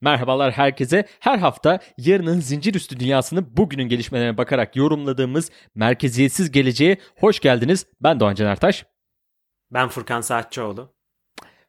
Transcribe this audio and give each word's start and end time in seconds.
Merhabalar 0.00 0.52
herkese. 0.52 1.06
Her 1.20 1.38
hafta 1.38 1.80
yarının 1.98 2.40
zincir 2.40 2.74
üstü 2.74 3.00
dünyasını 3.00 3.56
bugünün 3.56 3.88
gelişmelerine 3.88 4.38
bakarak 4.38 4.76
yorumladığımız 4.76 5.50
merkeziyetsiz 5.74 6.50
geleceğe 6.50 6.98
hoş 7.18 7.40
geldiniz. 7.40 7.86
Ben 8.00 8.20
Doğan 8.20 8.34
Can 8.34 8.46
Ertaş. 8.46 8.86
Ben 9.70 9.88
Furkan 9.88 10.20
Saatçıoğlu. 10.20 10.94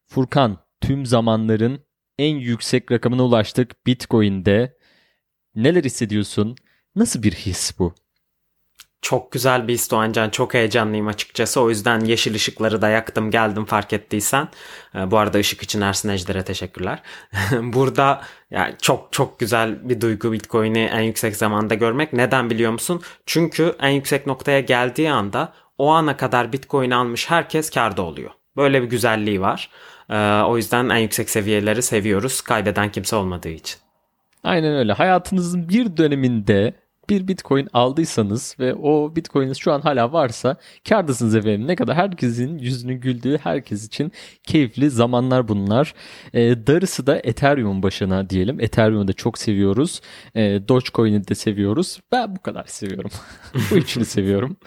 Furkan, 0.08 0.58
tüm 0.81 1.05
zamanların 1.05 1.86
en 2.17 2.36
yüksek 2.36 2.91
rakamına 2.91 3.23
ulaştık 3.23 3.86
Bitcoin'de. 3.88 4.77
Neler 5.55 5.84
hissediyorsun? 5.84 6.55
Nasıl 6.95 7.23
bir 7.23 7.31
his 7.31 7.80
bu? 7.80 7.95
Çok 9.01 9.31
güzel 9.31 9.67
bir 9.67 9.77
Doğancan. 9.91 10.29
Çok 10.29 10.53
heyecanlıyım 10.53 11.07
açıkçası. 11.07 11.61
O 11.61 11.69
yüzden 11.69 11.99
yeşil 11.99 12.35
ışıkları 12.35 12.81
da 12.81 12.89
yaktım 12.89 13.31
geldim 13.31 13.65
fark 13.65 13.93
ettiysen. 13.93 14.47
Ee, 14.95 15.11
bu 15.11 15.17
arada 15.17 15.37
ışık 15.37 15.63
için 15.63 15.81
Ersin 15.81 16.09
Ejder'e 16.09 16.43
teşekkürler. 16.43 16.99
Burada 17.51 18.21
yani 18.51 18.75
çok 18.81 19.13
çok 19.13 19.39
güzel 19.39 19.89
bir 19.89 20.01
duygu 20.01 20.31
Bitcoin'i 20.31 20.79
en 20.79 21.01
yüksek 21.01 21.35
zamanda 21.35 21.73
görmek. 21.73 22.13
Neden 22.13 22.49
biliyor 22.49 22.71
musun? 22.71 23.02
Çünkü 23.25 23.75
en 23.80 23.89
yüksek 23.89 24.27
noktaya 24.27 24.59
geldiği 24.59 25.11
anda 25.11 25.53
o 25.77 25.89
ana 25.89 26.17
kadar 26.17 26.53
Bitcoin 26.53 26.91
almış 26.91 27.30
herkes 27.30 27.69
karda 27.69 28.02
oluyor. 28.02 28.31
Böyle 28.58 28.81
bir 28.81 28.88
güzelliği 28.88 29.41
var. 29.41 29.69
Ee, 30.09 30.41
o 30.41 30.58
yüzden 30.58 30.89
en 30.89 30.97
yüksek 30.97 31.30
seviyeleri 31.30 31.81
seviyoruz. 31.81 32.41
Kaybeden 32.41 32.91
kimse 32.91 33.15
olmadığı 33.15 33.49
için. 33.49 33.80
Aynen 34.43 34.75
öyle. 34.75 34.93
Hayatınızın 34.93 35.69
bir 35.69 35.97
döneminde 35.97 36.73
bir 37.12 37.28
bitcoin 37.28 37.67
aldıysanız 37.73 38.56
ve 38.59 38.73
o 38.73 39.16
bitcoininiz 39.16 39.58
şu 39.58 39.72
an 39.72 39.81
hala 39.81 40.14
varsa 40.14 40.58
kardasınız 40.90 41.36
efendim. 41.36 41.67
Ne 41.67 41.76
kadar 41.76 41.95
herkesin 41.95 42.58
yüzünü 42.58 42.94
güldüğü 42.94 43.38
herkes 43.38 43.88
için 43.88 44.12
keyifli 44.44 44.90
zamanlar 44.90 45.48
bunlar. 45.48 45.94
E, 46.34 46.67
darısı 46.67 47.08
da 47.08 47.20
Ethereum 47.23 47.84
başına 47.84 48.30
diyelim. 48.30 48.59
Ethereum'u 48.59 49.08
da 49.08 49.14
çok 49.14 49.38
seviyoruz. 49.38 50.02
E, 50.36 50.42
Dogecoin'i 50.67 51.28
de 51.28 51.36
seviyoruz. 51.36 52.00
Ben 52.12 52.36
bu 52.36 52.42
kadar 52.42 52.66
seviyorum. 52.66 53.12
bu 53.72 53.76
üçünü 53.76 54.06
seviyorum. 54.06 54.58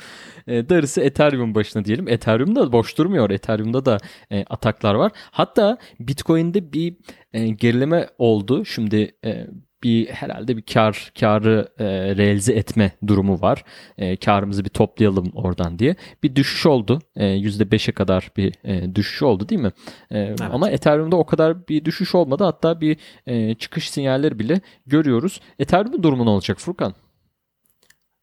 E, 0.46 0.68
darısı 0.68 1.00
Ethereum 1.00 1.54
başına 1.54 1.84
diyelim. 1.84 2.08
Ethereum'da 2.08 2.72
boş 2.72 2.98
durmuyor. 2.98 3.30
Ethereum'da 3.30 3.84
da 3.84 3.98
e, 4.30 4.44
ataklar 4.50 4.94
var. 4.94 5.12
Hatta 5.30 5.78
Bitcoin'de 6.00 6.72
bir 6.72 6.96
e, 7.32 7.48
gerileme 7.48 8.08
oldu. 8.18 8.64
Şimdi 8.64 9.14
e, 9.24 9.46
bir 9.84 10.08
herhalde 10.08 10.56
bir 10.56 10.62
kar 10.62 11.12
karı 11.20 11.68
e, 11.78 11.84
realize 12.16 12.52
etme 12.52 12.92
durumu 13.06 13.40
var. 13.40 13.64
E, 13.98 14.16
karımızı 14.16 14.64
bir 14.64 14.70
toplayalım 14.70 15.30
oradan 15.34 15.78
diye. 15.78 15.96
Bir 16.22 16.36
düşüş 16.36 16.66
oldu. 16.66 16.98
E, 17.16 17.24
%5'e 17.24 17.92
kadar 17.92 18.30
bir 18.36 18.54
e, 18.64 18.94
düşüş 18.94 19.22
oldu 19.22 19.48
değil 19.48 19.60
mi? 19.60 19.72
E, 20.10 20.18
evet. 20.18 20.40
Ama 20.40 20.70
Ethereum'da 20.70 21.16
o 21.16 21.26
kadar 21.26 21.68
bir 21.68 21.84
düşüş 21.84 22.14
olmadı. 22.14 22.44
Hatta 22.44 22.80
bir 22.80 22.96
e, 23.26 23.54
çıkış 23.54 23.90
sinyalleri 23.90 24.38
bile 24.38 24.60
görüyoruz. 24.86 25.40
Ethereum'un 25.58 26.02
durumu 26.02 26.26
ne 26.26 26.30
olacak 26.30 26.58
Furkan? 26.58 26.94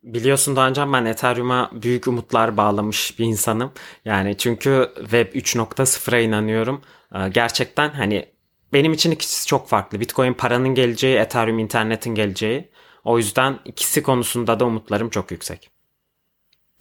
Biliyorsun 0.04 0.56
daha 0.56 0.70
önce 0.70 0.94
ben 0.94 1.06
Ethereum'a 1.06 1.72
büyük 1.74 2.08
umutlar 2.08 2.58
bağlamış 2.58 3.20
bir 3.20 3.26
insanım. 3.26 3.72
Yani 4.06 4.38
çünkü 4.38 4.90
Web 4.96 5.28
3.0'a 5.36 6.20
inanıyorum. 6.20 6.82
E, 7.16 7.30
gerçekten 7.30 7.90
hani 7.90 8.26
benim 8.74 8.94
için 8.94 9.12
ikisi 9.12 9.48
çok 9.48 9.68
farklı. 9.68 10.00
Bitcoin 10.00 10.34
paranın 10.34 10.76
geleceği, 10.76 11.18
Ethereum 11.18 11.60
internetin 11.60 12.16
geleceği. 12.16 12.70
O 13.04 13.18
yüzden 13.18 13.60
ikisi 13.66 14.04
konusunda 14.04 14.60
da 14.60 14.66
umutlarım 14.66 15.10
çok 15.10 15.32
yüksek. 15.32 15.70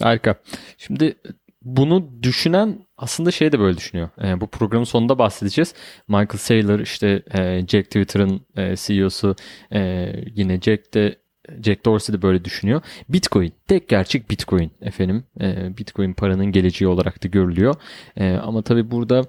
Harika. 0.00 0.34
Şimdi 0.78 1.14
bunu 1.62 2.22
düşünen 2.22 2.86
aslında 2.96 3.30
şey 3.30 3.52
de 3.52 3.60
böyle 3.60 3.76
düşünüyor. 3.76 4.08
E, 4.22 4.40
bu 4.40 4.46
programın 4.46 4.84
sonunda 4.84 5.18
bahsedeceğiz. 5.18 5.74
Michael 6.08 6.38
Saylor 6.38 6.78
işte 6.80 7.22
e, 7.38 7.66
Jack 7.68 7.84
Twitter'ın 7.84 8.40
e, 8.56 8.76
CEO'su 8.76 9.36
e, 9.72 10.12
yine 10.34 10.60
Jack 10.60 10.94
de 10.94 11.16
Jack 11.62 11.84
Dorsey 11.84 12.16
de 12.16 12.22
böyle 12.22 12.44
düşünüyor. 12.44 12.82
Bitcoin 13.08 13.52
tek 13.68 13.88
gerçek 13.88 14.30
Bitcoin 14.30 14.70
efendim. 14.80 15.24
E, 15.40 15.76
Bitcoin 15.78 16.12
paranın 16.12 16.46
geleceği 16.52 16.88
olarak 16.88 17.24
da 17.24 17.28
görülüyor. 17.28 17.74
E, 18.16 18.32
ama 18.32 18.62
tabii 18.62 18.90
burada 18.90 19.24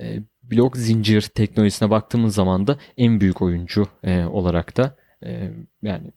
e, 0.00 0.18
blok 0.50 0.76
zincir 0.76 1.22
teknolojisine 1.22 1.90
baktığımız 1.90 2.34
zaman 2.34 2.66
da 2.66 2.78
en 2.96 3.20
büyük 3.20 3.42
oyuncu 3.42 3.86
e, 4.02 4.24
olarak 4.24 4.76
da 4.76 4.96
e, 5.24 5.50
yani 5.82 6.12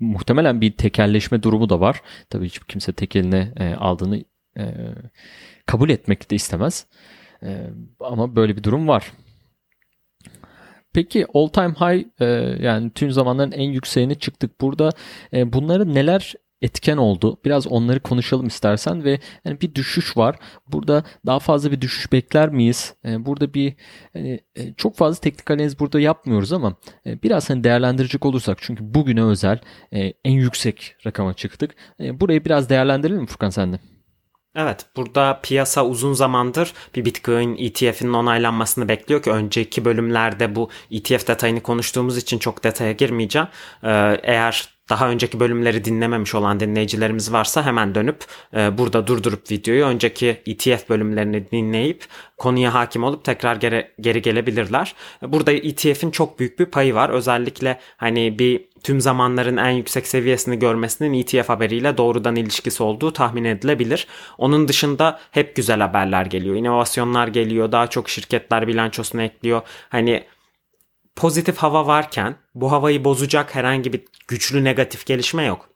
muhtemelen 0.00 0.60
bir 0.60 0.72
tekelleşme 0.76 1.42
durumu 1.42 1.68
da 1.68 1.80
var. 1.80 2.02
Tabii 2.30 2.46
hiç 2.46 2.60
kimse 2.68 2.92
tek 2.92 3.16
eline 3.16 3.52
e, 3.56 3.74
aldığını 3.74 4.24
e, 4.58 4.74
kabul 5.66 5.90
etmek 5.90 6.30
de 6.30 6.36
istemez. 6.36 6.86
E, 7.42 7.70
ama 8.00 8.36
böyle 8.36 8.56
bir 8.56 8.62
durum 8.62 8.88
var. 8.88 9.12
Peki 10.92 11.26
all 11.34 11.48
time 11.48 11.74
high 11.74 12.04
e, 12.20 12.24
yani 12.64 12.90
tüm 12.90 13.10
zamanların 13.10 13.52
en 13.52 13.70
yükseğine 13.70 14.14
çıktık. 14.14 14.60
Burada 14.60 14.90
e, 15.32 15.52
bunları 15.52 15.94
neler 15.94 16.34
etken 16.62 16.96
oldu. 16.96 17.40
Biraz 17.44 17.66
onları 17.66 18.00
konuşalım 18.00 18.46
istersen 18.46 19.04
ve 19.04 19.20
yani 19.44 19.60
bir 19.60 19.74
düşüş 19.74 20.16
var. 20.16 20.36
Burada 20.66 21.04
daha 21.26 21.38
fazla 21.38 21.72
bir 21.72 21.80
düşüş 21.80 22.12
bekler 22.12 22.48
miyiz? 22.48 22.94
Ee, 23.04 23.26
burada 23.26 23.54
bir 23.54 23.74
hani, 24.12 24.40
e, 24.56 24.74
çok 24.74 24.96
fazla 24.96 25.20
teknik 25.20 25.50
analiz 25.50 25.78
burada 25.78 26.00
yapmıyoruz 26.00 26.52
ama 26.52 26.76
e, 27.06 27.22
biraz 27.22 27.50
hani 27.50 27.64
değerlendirecek 27.64 28.26
olursak 28.26 28.58
çünkü 28.60 28.94
bugüne 28.94 29.22
özel 29.22 29.60
e, 29.92 30.12
en 30.24 30.32
yüksek 30.32 30.96
rakama 31.06 31.34
çıktık. 31.34 31.74
Burayı 32.00 32.44
biraz 32.44 32.68
değerlendirelim 32.68 33.20
mi 33.20 33.26
Furkan 33.26 33.50
sen 33.50 33.72
de? 33.72 33.78
Evet 34.56 34.86
burada 34.96 35.40
piyasa 35.42 35.86
uzun 35.86 36.12
zamandır 36.12 36.72
bir 36.94 37.04
Bitcoin 37.04 37.56
ETF'inin 37.56 38.12
onaylanmasını 38.12 38.88
bekliyor 38.88 39.22
ki 39.22 39.30
önceki 39.30 39.84
bölümlerde 39.84 40.54
bu 40.54 40.70
ETF 40.90 41.28
detayını 41.28 41.60
konuştuğumuz 41.62 42.16
için 42.16 42.38
çok 42.38 42.64
detaya 42.64 42.92
girmeyeceğim. 42.92 43.48
Eğer 44.22 44.77
daha 44.88 45.10
önceki 45.10 45.40
bölümleri 45.40 45.84
dinlememiş 45.84 46.34
olan 46.34 46.60
dinleyicilerimiz 46.60 47.32
varsa 47.32 47.66
hemen 47.66 47.94
dönüp 47.94 48.24
e, 48.56 48.78
burada 48.78 49.06
durdurup 49.06 49.50
videoyu 49.50 49.84
önceki 49.84 50.42
ETF 50.46 50.88
bölümlerini 50.88 51.50
dinleyip 51.50 52.04
konuya 52.36 52.74
hakim 52.74 53.04
olup 53.04 53.24
tekrar 53.24 53.56
geri, 53.56 53.90
geri 54.00 54.22
gelebilirler. 54.22 54.94
Burada 55.22 55.52
ETF'in 55.52 56.10
çok 56.10 56.38
büyük 56.38 56.58
bir 56.58 56.66
payı 56.66 56.94
var. 56.94 57.10
Özellikle 57.10 57.78
hani 57.96 58.38
bir 58.38 58.64
tüm 58.82 59.00
zamanların 59.00 59.56
en 59.56 59.70
yüksek 59.70 60.06
seviyesini 60.06 60.58
görmesinin 60.58 61.12
ETF 61.12 61.48
haberiyle 61.48 61.96
doğrudan 61.96 62.36
ilişkisi 62.36 62.82
olduğu 62.82 63.12
tahmin 63.12 63.44
edilebilir. 63.44 64.06
Onun 64.38 64.68
dışında 64.68 65.20
hep 65.30 65.56
güzel 65.56 65.80
haberler 65.80 66.26
geliyor. 66.26 66.56
İnovasyonlar 66.56 67.28
geliyor. 67.28 67.72
Daha 67.72 67.86
çok 67.86 68.08
şirketler 68.08 68.66
bilançosunu 68.68 69.22
ekliyor. 69.22 69.62
Hani 69.88 70.24
pozitif 71.18 71.56
hava 71.56 71.86
varken 71.86 72.36
bu 72.54 72.72
havayı 72.72 73.04
bozacak 73.04 73.54
herhangi 73.54 73.92
bir 73.92 74.04
güçlü 74.28 74.64
negatif 74.64 75.06
gelişme 75.06 75.44
yok. 75.44 75.68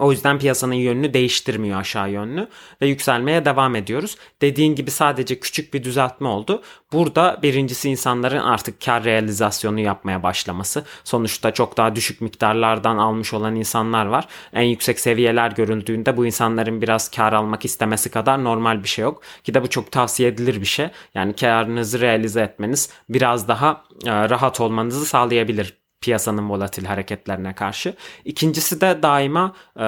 O 0.00 0.12
yüzden 0.12 0.38
piyasanın 0.38 0.74
yönünü 0.74 1.14
değiştirmiyor 1.14 1.80
aşağı 1.80 2.10
yönlü 2.10 2.48
ve 2.82 2.86
yükselmeye 2.86 3.44
devam 3.44 3.76
ediyoruz. 3.76 4.16
Dediğin 4.42 4.74
gibi 4.74 4.90
sadece 4.90 5.40
küçük 5.40 5.74
bir 5.74 5.84
düzeltme 5.84 6.28
oldu. 6.28 6.62
Burada 6.92 7.38
birincisi 7.42 7.90
insanların 7.90 8.40
artık 8.40 8.80
kar 8.84 9.04
realizasyonu 9.04 9.80
yapmaya 9.80 10.22
başlaması. 10.22 10.84
Sonuçta 11.04 11.50
çok 11.50 11.76
daha 11.76 11.96
düşük 11.96 12.20
miktarlardan 12.20 12.98
almış 12.98 13.34
olan 13.34 13.56
insanlar 13.56 14.06
var. 14.06 14.28
En 14.52 14.62
yüksek 14.62 15.00
seviyeler 15.00 15.50
görüldüğünde 15.50 16.16
bu 16.16 16.26
insanların 16.26 16.82
biraz 16.82 17.10
kar 17.10 17.32
almak 17.32 17.64
istemesi 17.64 18.10
kadar 18.10 18.44
normal 18.44 18.82
bir 18.82 18.88
şey 18.88 19.02
yok. 19.02 19.22
Ki 19.44 19.54
de 19.54 19.62
bu 19.62 19.70
çok 19.70 19.92
tavsiye 19.92 20.28
edilir 20.28 20.60
bir 20.60 20.66
şey. 20.66 20.88
Yani 21.14 21.36
karınızı 21.36 22.00
realize 22.00 22.40
etmeniz 22.40 22.90
biraz 23.08 23.48
daha 23.48 23.84
rahat 24.06 24.60
olmanızı 24.60 25.06
sağlayabilir 25.06 25.79
piyasanın 26.00 26.50
volatil 26.50 26.84
hareketlerine 26.84 27.54
karşı. 27.54 27.94
İkincisi 28.24 28.80
de 28.80 29.02
daima 29.02 29.56
e, 29.80 29.84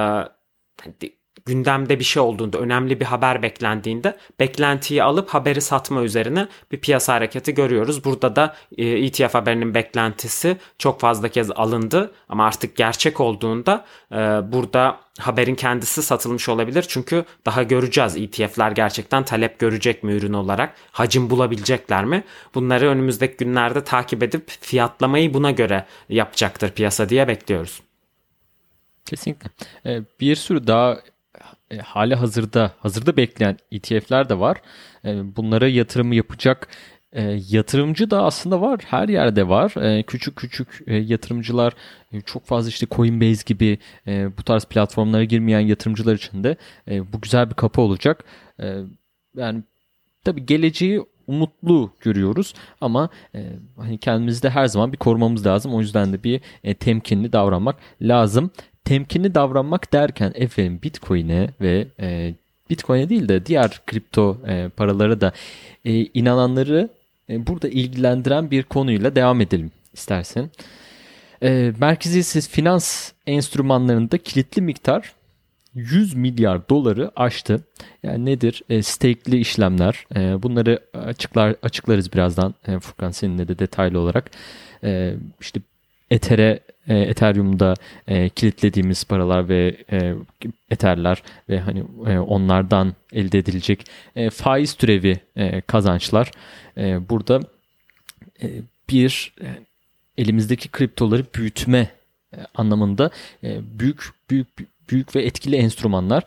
gündemde 1.47 1.99
bir 1.99 2.05
şey 2.05 2.23
olduğunda, 2.23 2.59
önemli 2.59 3.01
bir 3.01 3.05
haber 3.05 3.43
beklendiğinde 3.43 4.17
beklentiyi 4.41 5.03
alıp 5.03 5.29
haberi 5.29 5.61
satma 5.61 6.03
üzerine 6.03 6.49
bir 6.73 6.81
piyasa 6.81 7.15
hareketi 7.15 7.55
görüyoruz. 7.55 8.05
Burada 8.05 8.37
da 8.37 8.57
ETF 8.79 9.35
haberinin 9.35 9.75
beklentisi 9.75 10.57
çok 10.79 11.01
fazla 11.01 11.29
kez 11.29 11.51
alındı 11.51 12.13
ama 12.29 12.47
artık 12.47 12.77
gerçek 12.77 13.21
olduğunda 13.21 13.85
e, 14.13 14.17
burada 14.53 15.01
haberin 15.19 15.55
kendisi 15.55 16.03
satılmış 16.03 16.49
olabilir. 16.49 16.85
Çünkü 16.89 17.25
daha 17.47 17.63
göreceğiz 17.63 18.17
ETF'ler 18.17 18.71
gerçekten 18.71 19.25
talep 19.25 19.59
görecek 19.59 20.03
mi 20.03 20.13
ürün 20.13 20.33
olarak, 20.33 20.75
hacim 20.93 21.31
bulabilecekler 21.31 22.05
mi? 22.05 22.25
Bunları 22.55 22.89
önümüzdeki 22.89 23.37
günlerde 23.37 23.85
takip 23.85 24.23
edip 24.23 24.51
fiyatlamayı 24.61 25.35
buna 25.35 25.51
göre 25.51 25.87
yapacaktır 26.09 26.71
piyasa 26.71 27.09
diye 27.09 27.29
bekliyoruz. 27.29 27.81
Kesinlikle. 29.05 29.51
Bir 30.21 30.37
sürü 30.37 30.67
daha 30.67 30.99
e, 31.73 31.79
hali 31.79 32.15
hazırda 32.15 32.73
hazırda 32.79 33.17
bekleyen 33.17 33.57
ETF'ler 33.73 34.29
de 34.29 34.39
var. 34.39 34.57
E, 35.05 35.37
bunlara 35.37 35.69
yatırımı 35.69 36.15
yapacak 36.15 36.69
e, 37.13 37.41
yatırımcı 37.49 38.11
da 38.11 38.25
aslında 38.25 38.61
var. 38.61 38.81
Her 38.87 39.09
yerde 39.09 39.49
var. 39.49 39.75
E, 39.83 40.03
küçük 40.03 40.37
küçük 40.37 40.83
e, 40.87 40.95
yatırımcılar 40.97 41.73
e, 42.13 42.21
çok 42.21 42.45
fazla 42.47 42.69
işte 42.69 42.87
Coinbase 42.91 43.43
gibi 43.47 43.79
e, 44.07 44.39
bu 44.39 44.43
tarz 44.43 44.65
platformlara 44.65 45.25
girmeyen 45.25 45.61
yatırımcılar 45.61 46.15
için 46.15 46.45
de 46.45 46.57
e, 46.91 47.13
bu 47.13 47.21
güzel 47.21 47.51
bir 47.51 47.55
kapı 47.55 47.81
olacak. 47.81 48.25
E, 48.61 48.77
yani 49.37 49.63
tabii 50.25 50.47
geleceği 50.47 51.03
umutlu 51.27 51.93
görüyoruz 52.01 52.55
ama 52.81 53.09
e, 53.35 53.53
hani 53.77 53.99
kendimizde 53.99 54.51
her 54.51 54.67
zaman 54.67 54.93
bir 54.93 54.97
korumamız 54.99 55.47
lazım. 55.47 55.75
O 55.75 55.81
yüzden 55.81 56.13
de 56.13 56.25
bir 56.25 56.41
e, 56.65 56.75
temkinli 56.75 57.33
davranmak 57.33 57.77
lazım 58.01 58.51
temkinli 58.85 59.35
davranmak 59.35 59.93
derken 59.93 60.33
efendim 60.35 60.81
Bitcoin'e 60.83 61.51
ve 61.61 61.87
e, 62.01 62.35
Bitcoin'e 62.71 63.09
değil 63.09 63.29
de 63.29 63.47
diğer 63.47 63.81
kripto 63.87 64.39
e, 64.47 64.69
paralara 64.69 65.21
da 65.21 65.33
e, 65.85 66.05
inananları 66.05 66.89
e, 67.31 67.47
burada 67.47 67.69
ilgilendiren 67.69 68.51
bir 68.51 68.63
konuyla 68.63 69.17
devam 69.17 69.41
edelim 69.41 69.71
istersen. 69.93 70.51
E, 71.43 71.73
merkeziyetsiz 71.81 72.49
finans 72.49 73.13
enstrümanlarında 73.27 74.19
kilitli 74.19 74.63
miktar 74.63 75.13
100 75.75 76.15
milyar 76.15 76.69
doları 76.69 77.11
aştı. 77.17 77.61
Yani 78.03 78.25
nedir? 78.25 78.63
E, 78.69 78.83
stake'li 78.83 79.39
işlemler. 79.39 80.07
E, 80.17 80.43
bunları 80.43 80.81
açıklar 80.95 81.57
açıklarız 81.63 82.13
birazdan 82.13 82.55
e, 82.67 82.79
Furkan 82.79 83.11
seninle 83.11 83.49
de 83.49 83.59
detaylı 83.59 83.99
olarak. 83.99 84.31
E, 84.85 85.15
işte 85.41 85.61
Ether'e 86.13 86.61
e, 86.89 86.99
Ethereum'da 86.99 87.75
e, 88.09 88.29
kilitlediğimiz 88.29 89.05
paralar 89.05 89.49
ve 89.49 89.77
e, 89.93 90.15
Ether'ler 90.71 91.23
ve 91.49 91.61
hani 91.61 91.85
e, 92.07 92.19
onlardan 92.19 92.95
elde 93.13 93.39
edilecek 93.39 93.87
e, 94.17 94.31
faiz 94.31 94.75
türevi 94.75 95.21
e, 95.37 95.61
kazançlar. 95.61 96.31
E, 96.77 97.09
burada 97.09 97.41
e, 98.43 98.47
bir 98.91 99.35
e, 99.41 99.47
elimizdeki 100.19 100.69
kriptoları 100.69 101.25
büyütme 101.35 101.91
e, 102.33 102.39
anlamında 102.55 103.11
e, 103.45 103.61
büyük 103.79 104.03
büyük 104.31 104.49
büyük 104.91 105.17
ve 105.17 105.23
etkili 105.23 105.57
enstrümanlar. 105.57 106.23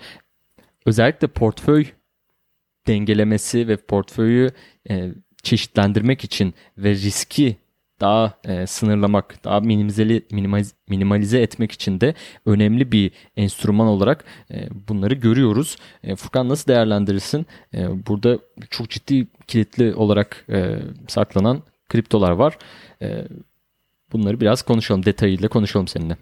Özellikle 0.86 1.28
portföy 1.28 1.86
dengelemesi 2.88 3.68
ve 3.68 3.78
portföyü 3.78 4.52
e, 4.90 5.12
çeşitlendirmek 5.44 6.24
için 6.24 6.54
ve 6.78 6.92
riski 6.92 7.58
daha 8.02 8.34
e, 8.46 8.68
sınırlamak, 8.68 9.44
daha 9.44 9.60
minimalize, 9.60 10.22
minimalize, 10.32 10.76
minimalize 10.90 11.42
etmek 11.42 11.72
için 11.72 12.02
de 12.02 12.14
önemli 12.46 12.92
bir 12.92 13.12
enstrüman 13.38 13.88
olarak 13.88 14.26
e, 14.52 14.68
bunları 14.88 15.14
görüyoruz. 15.14 15.78
E, 16.04 16.16
Furkan 16.16 16.50
nasıl 16.50 16.68
değerlendirirsin? 16.68 17.46
E, 17.74 18.08
burada 18.08 18.40
çok 18.70 18.90
ciddi 18.90 19.28
kilitli 19.48 19.96
olarak 19.96 20.46
e, 20.50 20.80
saklanan 21.08 21.64
kriptolar 21.90 22.32
var. 22.32 22.58
E, 23.02 23.28
bunları 24.14 24.42
biraz 24.42 24.62
konuşalım, 24.62 25.06
detayıyla 25.06 25.48
konuşalım 25.48 25.88
seninle. 25.88 26.18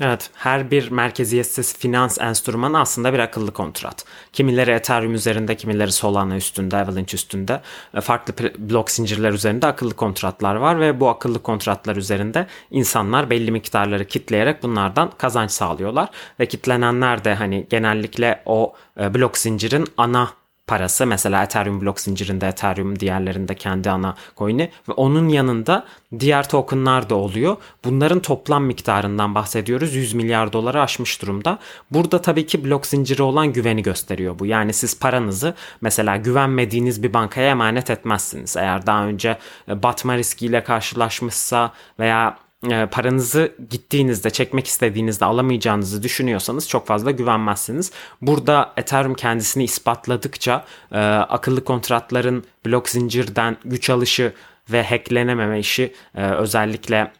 Evet, 0.00 0.30
her 0.34 0.70
bir 0.70 0.90
merkeziyetsiz 0.90 1.78
finans 1.78 2.20
enstrümanı 2.20 2.80
aslında 2.80 3.12
bir 3.12 3.18
akıllı 3.18 3.52
kontrat. 3.52 4.04
Kimileri 4.32 4.70
Ethereum 4.70 5.14
üzerinde, 5.14 5.56
kimileri 5.56 5.92
Solana 5.92 6.36
üstünde, 6.36 6.76
Avalanche 6.76 7.14
üstünde, 7.14 7.60
e, 7.94 8.00
farklı 8.00 8.34
blok 8.58 8.90
zincirler 8.90 9.32
üzerinde 9.32 9.66
akıllı 9.66 9.94
kontratlar 9.94 10.54
var 10.54 10.80
ve 10.80 11.00
bu 11.00 11.08
akıllı 11.08 11.42
kontratlar 11.42 11.96
üzerinde 11.96 12.46
insanlar 12.70 13.30
belli 13.30 13.50
miktarları 13.50 14.04
kitleyerek 14.04 14.62
bunlardan 14.62 15.10
kazanç 15.18 15.50
sağlıyorlar 15.50 16.08
ve 16.40 16.46
kitlenenler 16.46 17.24
de 17.24 17.34
hani 17.34 17.66
genellikle 17.70 18.42
o 18.46 18.74
e, 19.00 19.14
blok 19.14 19.38
zincirin 19.38 19.86
ana 19.96 20.30
parası 20.66 21.06
mesela 21.06 21.42
Ethereum 21.42 21.80
blok 21.80 22.00
zincirinde 22.00 22.46
Ethereum 22.46 23.00
diğerlerinde 23.00 23.54
kendi 23.54 23.90
ana 23.90 24.14
coin'i 24.36 24.70
ve 24.88 24.92
onun 24.92 25.28
yanında 25.28 25.84
diğer 26.20 26.48
tokenlar 26.48 27.10
da 27.10 27.14
oluyor. 27.14 27.56
Bunların 27.84 28.20
toplam 28.20 28.64
miktarından 28.64 29.34
bahsediyoruz. 29.34 29.94
100 29.94 30.14
milyar 30.14 30.52
doları 30.52 30.82
aşmış 30.82 31.22
durumda. 31.22 31.58
Burada 31.90 32.22
tabii 32.22 32.46
ki 32.46 32.64
blok 32.64 32.86
zinciri 32.86 33.22
olan 33.22 33.52
güveni 33.52 33.82
gösteriyor 33.82 34.38
bu. 34.38 34.46
Yani 34.46 34.72
siz 34.72 34.98
paranızı 34.98 35.54
mesela 35.80 36.16
güvenmediğiniz 36.16 37.02
bir 37.02 37.12
bankaya 37.14 37.50
emanet 37.50 37.90
etmezsiniz. 37.90 38.56
Eğer 38.56 38.86
daha 38.86 39.04
önce 39.04 39.38
e, 39.68 39.82
batma 39.82 40.16
riskiyle 40.16 40.64
karşılaşmışsa 40.64 41.72
veya 41.98 42.43
paranızı 42.90 43.52
gittiğinizde 43.70 44.30
çekmek 44.30 44.66
istediğinizde 44.66 45.24
alamayacağınızı 45.24 46.02
düşünüyorsanız 46.02 46.68
çok 46.68 46.86
fazla 46.86 47.10
güvenmezsiniz. 47.10 47.92
Burada 48.22 48.72
Ethereum 48.76 49.14
kendisini 49.14 49.64
ispatladıkça 49.64 50.64
e, 50.92 50.98
akıllı 51.06 51.64
kontratların 51.64 52.44
blok 52.66 52.88
zincirden 52.88 53.56
güç 53.64 53.90
alışı 53.90 54.32
ve 54.72 54.82
hacklenememe 54.82 55.60
işi 55.60 55.94
e, 56.14 56.22
özellikle 56.22 57.12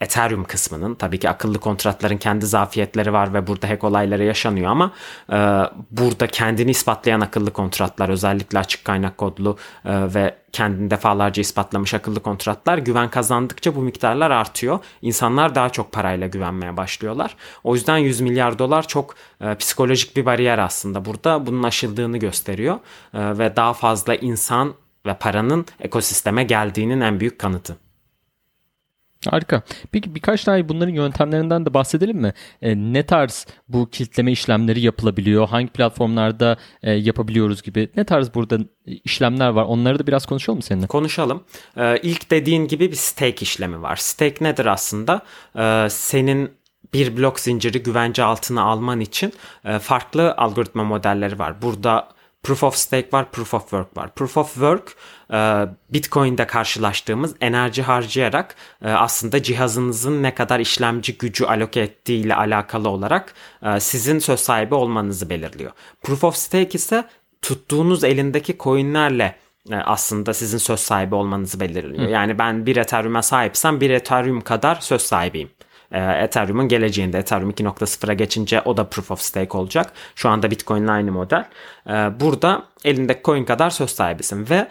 Ethereum 0.00 0.44
kısmının 0.44 0.94
tabii 0.94 1.18
ki 1.18 1.30
akıllı 1.30 1.58
kontratların 1.58 2.16
kendi 2.16 2.46
zafiyetleri 2.46 3.12
var 3.12 3.34
ve 3.34 3.46
burada 3.46 3.68
hack 3.68 3.84
olayları 3.84 4.24
yaşanıyor 4.24 4.70
ama 4.70 4.92
e, 5.32 5.36
burada 5.90 6.26
kendini 6.26 6.70
ispatlayan 6.70 7.20
akıllı 7.20 7.50
kontratlar 7.50 8.08
özellikle 8.08 8.58
açık 8.58 8.84
kaynak 8.84 9.18
kodlu 9.18 9.56
e, 9.84 10.14
ve 10.14 10.34
kendini 10.52 10.90
defalarca 10.90 11.40
ispatlamış 11.40 11.94
akıllı 11.94 12.20
kontratlar 12.20 12.78
güven 12.78 13.10
kazandıkça 13.10 13.76
bu 13.76 13.82
miktarlar 13.82 14.30
artıyor. 14.30 14.78
İnsanlar 15.02 15.54
daha 15.54 15.70
çok 15.70 15.92
parayla 15.92 16.26
güvenmeye 16.26 16.76
başlıyorlar. 16.76 17.36
O 17.64 17.74
yüzden 17.74 17.98
100 17.98 18.20
milyar 18.20 18.58
dolar 18.58 18.88
çok 18.88 19.14
e, 19.40 19.54
psikolojik 19.54 20.16
bir 20.16 20.26
bariyer 20.26 20.58
aslında 20.58 21.04
burada 21.04 21.46
bunun 21.46 21.62
aşıldığını 21.62 22.18
gösteriyor 22.18 22.78
e, 23.14 23.38
ve 23.38 23.56
daha 23.56 23.72
fazla 23.72 24.14
insan 24.14 24.74
ve 25.06 25.14
paranın 25.14 25.66
ekosisteme 25.80 26.44
geldiğinin 26.44 27.00
en 27.00 27.20
büyük 27.20 27.38
kanıtı. 27.38 27.89
Harika. 29.28 29.62
Peki 29.92 30.14
birkaç 30.14 30.44
tane 30.44 30.68
bunların 30.68 30.92
yöntemlerinden 30.92 31.66
de 31.66 31.74
bahsedelim 31.74 32.16
mi? 32.16 32.32
E, 32.62 32.76
ne 32.76 33.06
tarz 33.06 33.46
bu 33.68 33.90
kilitleme 33.90 34.32
işlemleri 34.32 34.80
yapılabiliyor? 34.80 35.48
Hangi 35.48 35.68
platformlarda 35.68 36.56
e, 36.82 36.92
yapabiliyoruz 36.92 37.62
gibi? 37.62 37.88
Ne 37.96 38.04
tarz 38.04 38.34
burada 38.34 38.58
işlemler 38.86 39.48
var? 39.48 39.64
Onları 39.64 39.98
da 39.98 40.06
biraz 40.06 40.26
konuşalım 40.26 40.58
mı 40.58 40.62
seninle? 40.62 40.86
Konuşalım. 40.86 41.44
E, 41.76 41.98
ilk 42.02 42.30
dediğin 42.30 42.68
gibi 42.68 42.90
bir 42.90 42.96
stake 42.96 43.42
işlemi 43.42 43.82
var. 43.82 43.96
Stake 43.96 44.44
nedir 44.44 44.66
aslında? 44.66 45.22
E, 45.58 45.86
senin 45.90 46.50
bir 46.94 47.16
blok 47.16 47.40
zinciri 47.40 47.82
güvence 47.82 48.22
altına 48.22 48.62
alman 48.62 49.00
için 49.00 49.32
e, 49.64 49.78
farklı 49.78 50.34
algoritma 50.36 50.84
modelleri 50.84 51.38
var. 51.38 51.62
Burada 51.62 52.08
Proof 52.42 52.62
of 52.62 52.76
Stake 52.76 53.08
var, 53.12 53.30
Proof 53.30 53.54
of 53.54 53.62
Work 53.62 53.96
var. 53.96 54.14
Proof 54.14 54.36
of 54.36 54.52
Work 54.52 54.96
e, 55.32 55.66
Bitcoin'de 55.90 56.46
karşılaştığımız 56.46 57.34
enerji 57.40 57.82
harcayarak 57.82 58.56
e, 58.84 58.88
aslında 58.88 59.42
cihazınızın 59.42 60.22
ne 60.22 60.34
kadar 60.34 60.60
işlemci 60.60 61.18
gücü 61.18 61.44
aloke 61.44 61.80
ettiği 61.80 62.24
ile 62.24 62.34
alakalı 62.34 62.88
olarak 62.88 63.34
e, 63.62 63.80
sizin 63.80 64.18
söz 64.18 64.40
sahibi 64.40 64.74
olmanızı 64.74 65.30
belirliyor. 65.30 65.72
Proof 66.02 66.24
of 66.24 66.36
Stake 66.36 66.70
ise 66.78 67.04
tuttuğunuz 67.42 68.04
elindeki 68.04 68.58
coinlerle 68.58 69.36
aslında 69.84 70.34
sizin 70.34 70.58
söz 70.58 70.80
sahibi 70.80 71.14
olmanızı 71.14 71.60
belirliyor. 71.60 72.08
Yani 72.08 72.38
ben 72.38 72.66
bir 72.66 72.76
Ethereum'a 72.76 73.22
sahipsem 73.22 73.80
bir 73.80 73.90
Ethereum 73.90 74.40
kadar 74.40 74.74
söz 74.74 75.02
sahibiyim. 75.02 75.50
Ethereum'un 75.92 76.68
geleceğinde 76.68 77.18
Ethereum 77.18 77.50
2.0'a 77.50 78.14
geçince 78.14 78.60
o 78.60 78.76
da 78.76 78.88
Proof 78.88 79.10
of 79.10 79.20
Stake 79.20 79.58
olacak. 79.58 79.92
Şu 80.14 80.28
anda 80.28 80.50
Bitcoin'le 80.50 80.88
aynı 80.88 81.12
model. 81.12 81.44
Burada 82.20 82.64
elindeki 82.84 83.20
coin 83.24 83.44
kadar 83.44 83.70
söz 83.70 83.90
sahibisin 83.90 84.46
ve 84.50 84.68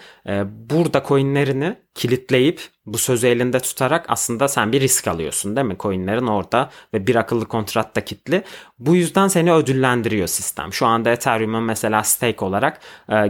burada 0.69 1.03
coinlerini 1.07 1.75
kilitleyip 1.95 2.61
bu 2.85 2.97
sözü 2.97 3.27
elinde 3.27 3.59
tutarak 3.59 4.05
aslında 4.07 4.47
sen 4.47 4.71
bir 4.71 4.81
risk 4.81 5.07
alıyorsun 5.07 5.55
değil 5.55 5.67
mi? 5.67 5.75
Coinlerin 5.79 6.27
orada 6.27 6.69
ve 6.93 7.07
bir 7.07 7.15
akıllı 7.15 7.45
kontrat 7.45 7.95
da 7.95 8.05
kilitli. 8.05 8.43
Bu 8.79 8.95
yüzden 8.95 9.27
seni 9.27 9.53
ödüllendiriyor 9.53 10.27
sistem. 10.27 10.73
Şu 10.73 10.85
anda 10.85 11.09
Ethereum'un 11.09 11.63
mesela 11.63 12.03
stake 12.03 12.45
olarak 12.45 12.79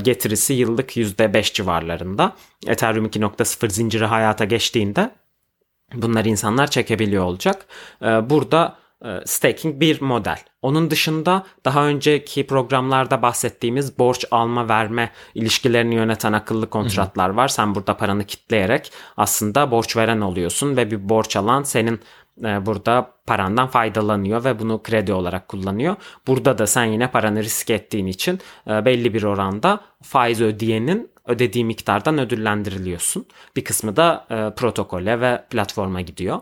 getirisi 0.03 0.53
yıllık 0.53 0.97
%5 0.97 1.53
civarlarında. 1.53 2.35
Ethereum 2.67 3.05
2.0 3.05 3.69
zinciri 3.69 4.05
hayata 4.05 4.45
geçtiğinde 4.45 5.11
Bunları 5.93 6.29
insanlar 6.29 6.67
çekebiliyor 6.67 7.23
olacak. 7.23 7.65
Ee, 8.01 8.29
burada 8.29 8.75
e, 9.05 9.19
staking 9.25 9.79
bir 9.79 10.01
model. 10.01 10.37
Onun 10.61 10.91
dışında 10.91 11.43
daha 11.65 11.85
önceki 11.85 12.47
programlarda 12.47 13.21
bahsettiğimiz 13.21 13.99
borç 13.99 14.25
alma 14.31 14.69
verme 14.69 15.11
ilişkilerini 15.35 15.95
yöneten 15.95 16.33
akıllı 16.33 16.69
kontratlar 16.69 17.29
var. 17.29 17.47
Sen 17.47 17.75
burada 17.75 17.97
paranı 17.97 18.23
kitleyerek 18.23 18.91
aslında 19.17 19.71
borç 19.71 19.97
veren 19.97 20.21
oluyorsun 20.21 20.77
ve 20.77 20.91
bir 20.91 21.09
borç 21.09 21.35
alan 21.35 21.63
senin 21.63 21.99
e, 22.43 22.65
burada 22.65 23.11
parandan 23.25 23.67
faydalanıyor 23.67 24.43
ve 24.43 24.59
bunu 24.59 24.83
kredi 24.83 25.13
olarak 25.13 25.47
kullanıyor. 25.47 25.95
Burada 26.27 26.57
da 26.57 26.67
sen 26.67 26.85
yine 26.85 27.11
paranı 27.11 27.43
risk 27.43 27.69
ettiğin 27.69 28.07
için 28.07 28.39
e, 28.67 28.85
belli 28.85 29.13
bir 29.13 29.23
oranda 29.23 29.79
faiz 30.03 30.41
ödeyenin 30.41 31.09
ödediği 31.29 31.65
miktardan 31.65 32.19
ödüllendiriliyorsun. 32.19 33.25
Bir 33.55 33.63
kısmı 33.63 33.95
da 33.95 34.27
e, 34.29 34.55
protokole 34.55 35.21
ve 35.21 35.43
platforma 35.49 36.01
gidiyor. 36.01 36.39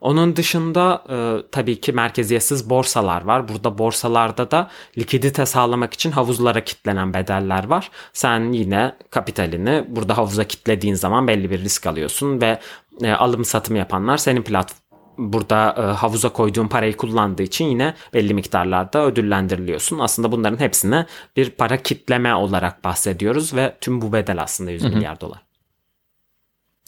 Onun 0.00 0.36
dışında 0.36 1.04
e, 1.10 1.16
tabii 1.50 1.80
ki 1.80 1.92
merkeziyetsiz 1.92 2.70
borsalar 2.70 3.22
var. 3.22 3.48
Burada 3.48 3.78
borsalarda 3.78 4.50
da 4.50 4.70
likidite 4.98 5.46
sağlamak 5.46 5.94
için 5.94 6.10
havuzlara 6.10 6.64
kitlenen 6.64 7.14
bedeller 7.14 7.66
var. 7.66 7.90
Sen 8.12 8.52
yine 8.52 8.94
kapitalini 9.10 9.84
burada 9.88 10.18
havuza 10.18 10.44
kitlediğin 10.44 10.94
zaman 10.94 11.28
belli 11.28 11.50
bir 11.50 11.60
risk 11.60 11.86
alıyorsun 11.86 12.40
ve 12.40 12.60
e, 13.02 13.12
alım 13.12 13.44
satım 13.44 13.76
yapanlar 13.76 14.16
senin 14.16 14.42
platform 14.42 14.79
burada 15.20 15.74
e, 15.78 15.80
havuza 15.80 16.28
koyduğun 16.28 16.68
parayı 16.68 16.96
kullandığı 16.96 17.42
için 17.42 17.64
yine 17.64 17.94
belli 18.14 18.34
miktarlarda 18.34 19.06
ödüllendiriliyorsun. 19.06 19.98
Aslında 19.98 20.32
bunların 20.32 20.60
hepsine 20.60 21.06
bir 21.36 21.50
para 21.50 21.82
kitleme 21.82 22.34
olarak 22.34 22.84
bahsediyoruz 22.84 23.54
ve 23.54 23.76
tüm 23.80 24.00
bu 24.00 24.12
bedel 24.12 24.42
aslında 24.42 24.70
100 24.70 24.84
milyar 24.84 25.20
dolar. 25.20 25.42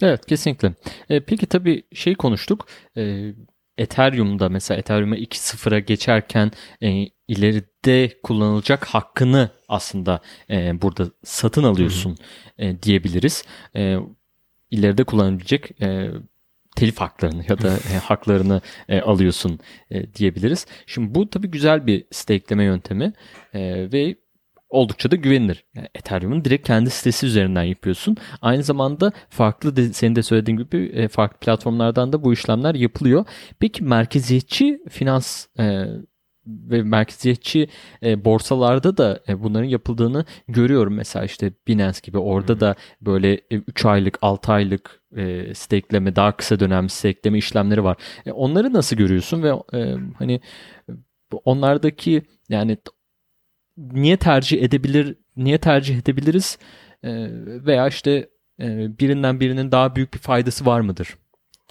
Evet 0.03 0.27
kesinlikle. 0.27 0.75
E, 1.09 1.21
peki 1.21 1.47
tabii 1.47 1.83
şey 1.95 2.15
konuştuk. 2.15 2.67
E, 2.97 3.33
Ethereum'da 3.79 4.49
mesela 4.49 4.79
Ethereum'a 4.79 5.17
2.0'a 5.17 5.79
geçerken 5.79 6.51
e, 6.83 7.07
ileride 7.29 8.21
kullanılacak 8.23 8.85
hakkını 8.85 9.51
aslında 9.69 10.21
e, 10.51 10.83
burada 10.83 11.11
satın 11.25 11.63
alıyorsun 11.63 12.17
e, 12.59 12.83
diyebiliriz. 12.83 13.45
E, 13.77 13.97
ileride 14.71 15.05
kullanabilecek 15.05 15.83
e, 15.83 16.11
telif 16.77 16.99
haklarını 16.99 17.45
ya 17.49 17.61
da 17.61 17.69
e, 17.69 17.97
haklarını 18.05 18.61
e, 18.89 19.01
alıyorsun 19.01 19.59
e, 19.91 20.15
diyebiliriz. 20.15 20.67
Şimdi 20.87 21.15
bu 21.15 21.31
tabii 21.31 21.51
güzel 21.51 21.87
bir 21.87 22.05
stakeleme 22.11 22.65
yöntemi 22.65 23.13
e, 23.55 23.93
ve 23.93 24.17
oldukça 24.73 25.11
da 25.11 25.17
güvenilir. 25.17 25.65
Yani 25.75 25.89
Ethereum'un 25.95 26.45
direkt 26.45 26.67
kendi 26.67 26.91
sitesi 26.91 27.27
üzerinden 27.27 27.63
yapıyorsun. 27.63 28.17
Aynı 28.43 28.63
zamanda 28.63 29.13
farklı 29.29 29.77
de, 29.77 29.93
senin 29.93 30.17
de 30.17 30.23
söylediğin 30.23 30.59
gibi 30.59 30.91
e, 30.95 31.09
farklı 31.09 31.39
platformlardan 31.39 32.13
da 32.13 32.25
bu 32.25 32.33
işlemler 32.33 32.75
yapılıyor. 32.75 33.25
Peki 33.59 33.85
merkeziyetçi 33.85 34.83
finans 34.91 35.47
e, 35.59 35.87
ve 36.47 36.83
merkeziyetçi 36.83 37.69
e, 38.03 38.25
borsalarda 38.25 38.97
da 38.97 39.21
e, 39.29 39.43
bunların 39.43 39.69
yapıldığını 39.69 40.25
görüyorum. 40.49 40.95
Mesela 40.95 41.25
işte 41.25 41.53
Binance 41.69 41.99
gibi 42.03 42.19
orada 42.19 42.61
da 42.61 42.75
böyle 43.01 43.41
3 43.51 43.85
e, 43.85 43.89
aylık 43.89 44.19
6 44.23 44.53
aylık 44.53 45.02
e, 45.17 45.55
stakeleme 45.55 46.17
daha 46.17 46.37
kısa 46.37 46.61
dönem 46.61 46.89
stakeleme 46.89 47.39
işlemleri 47.39 47.85
var. 47.85 47.97
E, 48.27 48.33
onları 48.33 48.73
nasıl 48.73 48.97
görüyorsun 48.97 49.43
ve 49.43 49.49
e, 49.79 49.97
hani 50.19 50.41
onlardaki 51.45 52.23
yani 52.49 52.79
niye 53.77 54.17
tercih 54.17 54.63
edebilir 54.63 55.17
niye 55.37 55.59
tercih 55.59 55.99
edebiliriz 55.99 56.59
e, 57.03 57.11
veya 57.67 57.89
işte 57.89 58.31
e, 58.61 58.99
birinden 58.99 59.41
birinin 59.41 59.73
daha 59.73 59.97
büyük 59.97 60.15
bir 60.15 60.19
faydası 60.19 60.67
var 60.67 60.81
mıdır? 60.81 61.17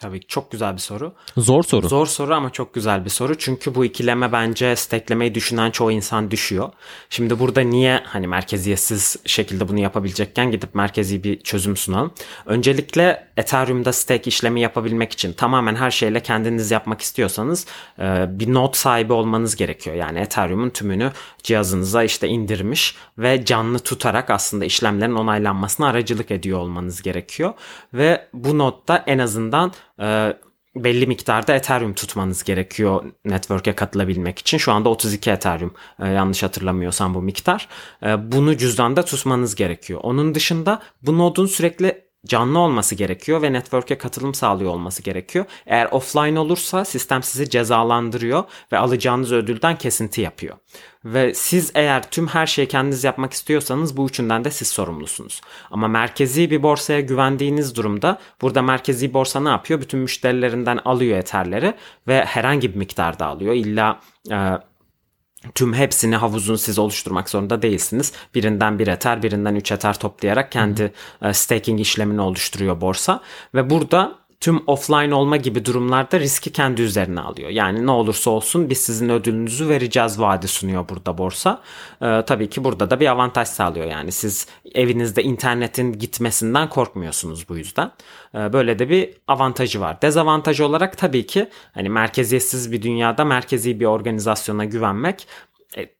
Tabii 0.02 0.20
çok 0.28 0.52
güzel 0.52 0.74
bir 0.74 0.80
soru. 0.80 1.14
Zor 1.38 1.64
soru. 1.64 1.88
Zor 1.90 2.06
soru 2.06 2.34
ama 2.36 2.50
çok 2.50 2.74
güzel 2.74 3.06
bir 3.06 3.10
soru. 3.10 3.38
Çünkü 3.38 3.76
bu 3.76 3.86
ikileme 3.86 4.32
bence 4.32 4.76
steklemeyi 4.76 5.36
düşünen 5.36 5.72
çoğu 5.72 5.92
insan 5.92 6.32
düşüyor. 6.32 6.70
Şimdi 7.10 7.40
burada 7.40 7.62
niye 7.62 8.04
hani 8.06 8.28
merkeziyetsiz 8.28 9.16
şekilde 9.26 9.68
bunu 9.68 9.80
yapabilecekken 9.80 10.52
gidip 10.52 10.76
merkezi 10.76 11.24
bir 11.24 11.40
çözüm 11.40 11.78
sunalım. 11.78 12.14
Öncelikle 12.46 13.28
Ethereum'da 13.38 13.94
stake 13.94 14.28
işlemi 14.28 14.62
yapabilmek 14.62 15.12
için 15.12 15.34
tamamen 15.34 15.76
her 15.76 15.92
şeyle 15.92 16.20
kendiniz 16.20 16.72
yapmak 16.72 17.02
istiyorsanız 17.02 17.66
e, 18.00 18.26
bir 18.30 18.54
node 18.54 18.78
sahibi 18.78 19.14
olmanız 19.14 19.56
gerekiyor. 19.56 19.96
Yani 19.96 20.20
Ethereum'un 20.20 20.70
tümünü 20.70 21.12
cihazınıza 21.44 22.04
işte 22.04 22.28
indirmiş 22.28 22.96
ve 23.18 23.46
canlı 23.46 23.80
tutarak 23.80 24.30
aslında 24.30 24.66
işlemlerin 24.66 25.16
onaylanmasına 25.16 25.88
aracılık 25.88 26.32
ediyor 26.32 26.60
olmanız 26.60 27.02
gerekiyor. 27.02 27.54
Ve 27.94 28.28
bu 28.34 28.58
nodda 28.58 29.04
en 29.08 29.20
azından 29.20 29.72
e, 30.02 30.38
belli 30.76 31.08
miktarda 31.08 31.54
Ethereum 31.54 31.94
tutmanız 31.94 32.44
gerekiyor 32.44 33.04
network'e 33.26 33.76
katılabilmek 33.76 34.40
için. 34.40 34.58
Şu 34.58 34.72
anda 34.72 34.90
32 34.90 35.32
Ethereum 35.32 35.74
e, 36.00 36.08
yanlış 36.08 36.44
hatırlamıyorsam 36.44 37.14
bu 37.14 37.22
miktar. 37.22 37.68
E, 38.04 38.32
bunu 38.32 38.58
cüzdanda 38.58 39.06
tutmanız 39.06 39.56
gerekiyor. 39.56 40.00
Onun 40.04 40.36
dışında 40.36 40.82
bu 41.02 41.18
nodun 41.18 41.46
sürekli 41.46 42.11
canlı 42.26 42.60
olması 42.60 42.96
gerekiyor 42.96 43.42
ve 43.42 43.54
network'e 43.54 43.98
katılım 43.98 44.34
sağlıyor 44.34 44.72
olması 44.72 45.04
gerekiyor. 45.04 45.46
Eğer 45.66 45.88
offline 45.92 46.40
olursa 46.40 46.86
sistem 46.86 47.24
sizi 47.24 47.50
cezalandırıyor 47.50 48.44
ve 48.72 48.78
alacağınız 48.78 49.32
ödülden 49.32 49.78
kesinti 49.78 50.22
yapıyor. 50.22 50.58
Ve 51.06 51.34
siz 51.34 51.72
eğer 51.76 52.12
tüm 52.12 52.28
her 52.28 52.48
şeyi 52.48 52.68
kendiniz 52.68 53.04
yapmak 53.04 53.34
istiyorsanız 53.34 53.98
bu 53.98 54.08
üçünden 54.08 54.44
de 54.44 54.52
siz 54.52 54.68
sorumlusunuz. 54.68 55.42
Ama 55.72 55.88
merkezi 55.88 56.52
bir 56.52 56.64
borsaya 56.64 57.00
güvendiğiniz 57.00 57.76
durumda 57.76 58.20
burada 58.42 58.62
merkezi 58.62 59.14
borsa 59.14 59.40
ne 59.40 59.50
yapıyor? 59.50 59.82
Bütün 59.82 60.00
müşterilerinden 60.00 60.80
alıyor 60.86 61.18
eterleri 61.18 61.74
ve 62.08 62.26
herhangi 62.26 62.74
bir 62.74 62.78
miktarda 62.78 63.26
alıyor. 63.26 63.54
İlla 63.54 64.00
e, 64.32 64.38
tüm 65.56 65.74
hepsini 65.74 66.16
havuzun 66.16 66.56
siz 66.56 66.80
oluşturmak 66.80 67.30
zorunda 67.30 67.62
değilsiniz. 67.62 68.14
Birinden 68.36 68.80
bir 68.80 68.88
eter, 68.88 69.24
birinden 69.24 69.56
üç 69.56 69.72
eter 69.72 70.00
toplayarak 70.00 70.52
kendi 70.52 70.94
Hı-hı. 71.20 71.34
staking 71.34 71.82
işlemini 71.82 72.22
oluşturuyor 72.22 72.82
borsa. 72.82 73.22
Ve 73.56 73.70
burada 73.70 74.21
tüm 74.42 74.64
offline 74.68 75.16
olma 75.16 75.38
gibi 75.38 75.66
durumlarda 75.66 76.20
riski 76.20 76.52
kendi 76.52 76.82
üzerine 76.82 77.20
alıyor. 77.20 77.50
Yani 77.50 77.86
ne 77.86 77.92
olursa 77.92 78.32
olsun 78.32 78.70
biz 78.70 78.78
sizin 78.78 79.10
ödülünüzü 79.10 79.70
vereceğiz 79.70 80.20
vaadi 80.20 80.48
sunuyor 80.48 80.90
burada 80.90 81.18
borsa. 81.18 81.62
Ee, 82.02 82.24
tabii 82.28 82.50
ki 82.50 82.64
burada 82.64 82.90
da 82.90 83.00
bir 83.00 83.08
avantaj 83.08 83.48
sağlıyor. 83.48 83.86
Yani 83.86 84.12
siz 84.12 84.48
evinizde 84.76 85.24
internetin 85.24 85.94
gitmesinden 85.94 86.70
korkmuyorsunuz 86.70 87.50
bu 87.50 87.58
yüzden. 87.58 87.92
Ee, 88.36 88.54
böyle 88.54 88.80
de 88.80 88.90
bir 88.90 89.10
avantajı 89.28 89.82
var. 89.82 90.02
Dezavantajı 90.02 90.66
olarak 90.66 90.98
tabii 90.98 91.26
ki 91.26 91.50
hani 91.74 91.90
merkeziyetsiz 91.90 92.72
bir 92.72 92.82
dünyada 92.82 93.26
merkezi 93.26 93.80
bir 93.80 93.86
organizasyona 93.86 94.66
güvenmek 94.66 95.28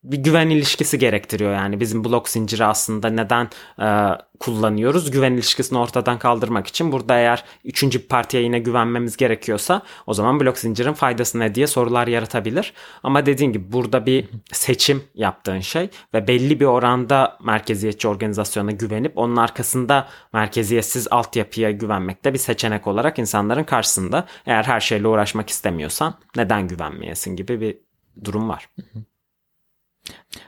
bir 0.04 0.18
güven 0.18 0.50
ilişkisi 0.50 1.00
gerektiriyor 1.00 1.54
yani. 1.54 1.80
Bizim 1.80 2.04
blok 2.04 2.30
zinciri 2.30 2.66
aslında 2.66 3.10
neden 3.10 3.50
e, 3.82 4.18
kullanıyoruz? 4.40 5.12
Güven 5.12 5.34
ilişkisini 5.34 5.80
ortadan 5.80 6.20
kaldırmak 6.20 6.68
için. 6.68 6.92
Burada 6.92 7.18
eğer 7.18 7.44
üçüncü 7.66 8.00
bir 8.00 8.08
partiye 8.08 8.44
yine 8.44 8.60
güvenmemiz 8.60 9.18
gerekiyorsa 9.18 9.82
o 10.08 10.14
zaman 10.14 10.40
blok 10.40 10.58
zincirin 10.58 10.94
faydası 10.94 11.40
ne 11.40 11.56
diye 11.56 11.68
sorular 11.68 12.08
yaratabilir. 12.08 12.74
Ama 13.04 13.26
dediğim 13.26 13.54
gibi 13.54 13.72
burada 13.72 14.06
bir 14.06 14.30
seçim 14.52 15.04
yaptığın 15.16 15.60
şey 15.60 15.90
ve 16.14 16.28
belli 16.28 16.60
bir 16.60 16.66
oranda 16.66 17.38
merkeziyetçi 17.44 18.08
organizasyona 18.08 18.72
güvenip 18.72 19.18
onun 19.18 19.36
arkasında 19.36 20.08
merkeziyetsiz 20.34 21.08
altyapıya 21.12 21.72
güvenmek 21.72 22.26
de 22.26 22.34
bir 22.34 22.40
seçenek 22.40 22.88
olarak 22.88 23.20
insanların 23.20 23.64
karşısında. 23.64 24.26
Eğer 24.46 24.64
her 24.64 24.80
şeyle 24.80 25.08
uğraşmak 25.08 25.50
istemiyorsan 25.50 26.16
neden 26.36 26.68
güvenmeyesin 26.68 27.36
gibi 27.36 27.62
bir 27.62 27.78
durum 28.24 28.50
var. 28.50 28.70
Hı 28.76 29.00
hı. 29.00 29.11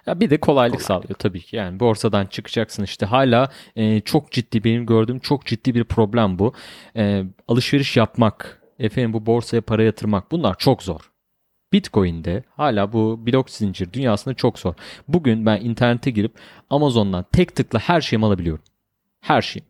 Ya 0.06 0.20
bir 0.20 0.30
de 0.30 0.40
kolaylık 0.40 0.76
Kolay. 0.76 0.86
sağlıyor 0.86 1.16
tabii 1.20 1.42
ki. 1.42 1.56
Yani 1.56 1.80
borsadan 1.80 2.26
çıkacaksın 2.26 2.84
işte 2.84 3.06
hala 3.06 3.50
e, 3.76 4.02
çok 4.02 4.32
ciddi 4.32 4.64
benim 4.64 4.86
gördüğüm 4.86 5.20
çok 5.20 5.46
ciddi 5.46 5.76
bir 5.76 5.84
problem 5.84 6.40
bu. 6.40 6.54
E, 6.96 7.24
alışveriş 7.48 7.98
yapmak, 7.98 8.62
efendim 8.80 9.14
bu 9.14 9.26
borsaya 9.26 9.62
para 9.62 9.84
yatırmak 9.84 10.32
bunlar 10.32 10.58
çok 10.58 10.84
zor. 10.84 11.12
Bitcoin'de 11.74 12.44
hala 12.50 12.94
bu 12.94 13.26
blok 13.28 13.50
zincir 13.50 13.94
dünyasında 13.94 14.34
çok 14.34 14.60
zor. 14.60 14.74
Bugün 15.08 15.46
ben 15.46 15.62
internete 15.62 16.12
girip 16.12 16.36
Amazon'dan 16.70 17.26
tek 17.32 17.56
tıkla 17.56 17.80
her 17.80 18.02
şeyimi 18.02 18.26
alabiliyorum. 18.26 18.64
Her 19.22 19.42
şeyim. 19.42 19.66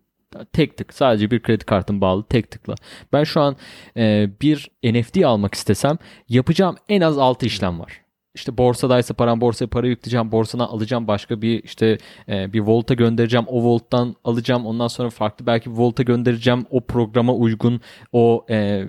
Tek 0.53 0.77
tık 0.77 0.93
sadece 0.93 1.31
bir 1.31 1.43
kredi 1.43 1.65
kartım 1.65 2.01
bağlı 2.01 2.23
tek 2.23 2.51
tıkla. 2.51 2.75
Ben 3.13 3.23
şu 3.23 3.41
an 3.41 3.55
e, 3.97 4.29
bir 4.41 4.71
NFT 4.83 5.25
almak 5.25 5.53
istesem 5.53 5.97
yapacağım 6.29 6.75
en 6.89 7.01
az 7.01 7.17
6 7.17 7.45
işlem 7.45 7.79
var 7.79 8.02
işte 8.35 8.57
borsadaysa 8.57 9.13
param 9.13 9.41
borsaya 9.41 9.67
para 9.67 9.87
yükleyeceğim 9.87 10.31
borsadan 10.31 10.65
alacağım 10.65 11.07
başka 11.07 11.41
bir 11.41 11.63
işte 11.63 11.97
e, 12.29 12.53
bir 12.53 12.59
volta 12.59 12.93
göndereceğim 12.93 13.45
o 13.47 13.63
volttan 13.63 14.15
alacağım 14.23 14.65
ondan 14.65 14.87
sonra 14.87 15.09
farklı 15.09 15.45
belki 15.45 15.71
volta 15.71 16.03
göndereceğim 16.03 16.65
o 16.69 16.81
programa 16.81 17.33
uygun 17.33 17.81
o 18.11 18.45
e, 18.49 18.85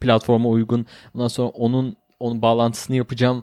platforma 0.00 0.48
uygun 0.48 0.86
ondan 1.14 1.28
sonra 1.28 1.48
onun 1.48 1.96
onun 2.20 2.42
bağlantısını 2.42 2.96
yapacağım 2.96 3.42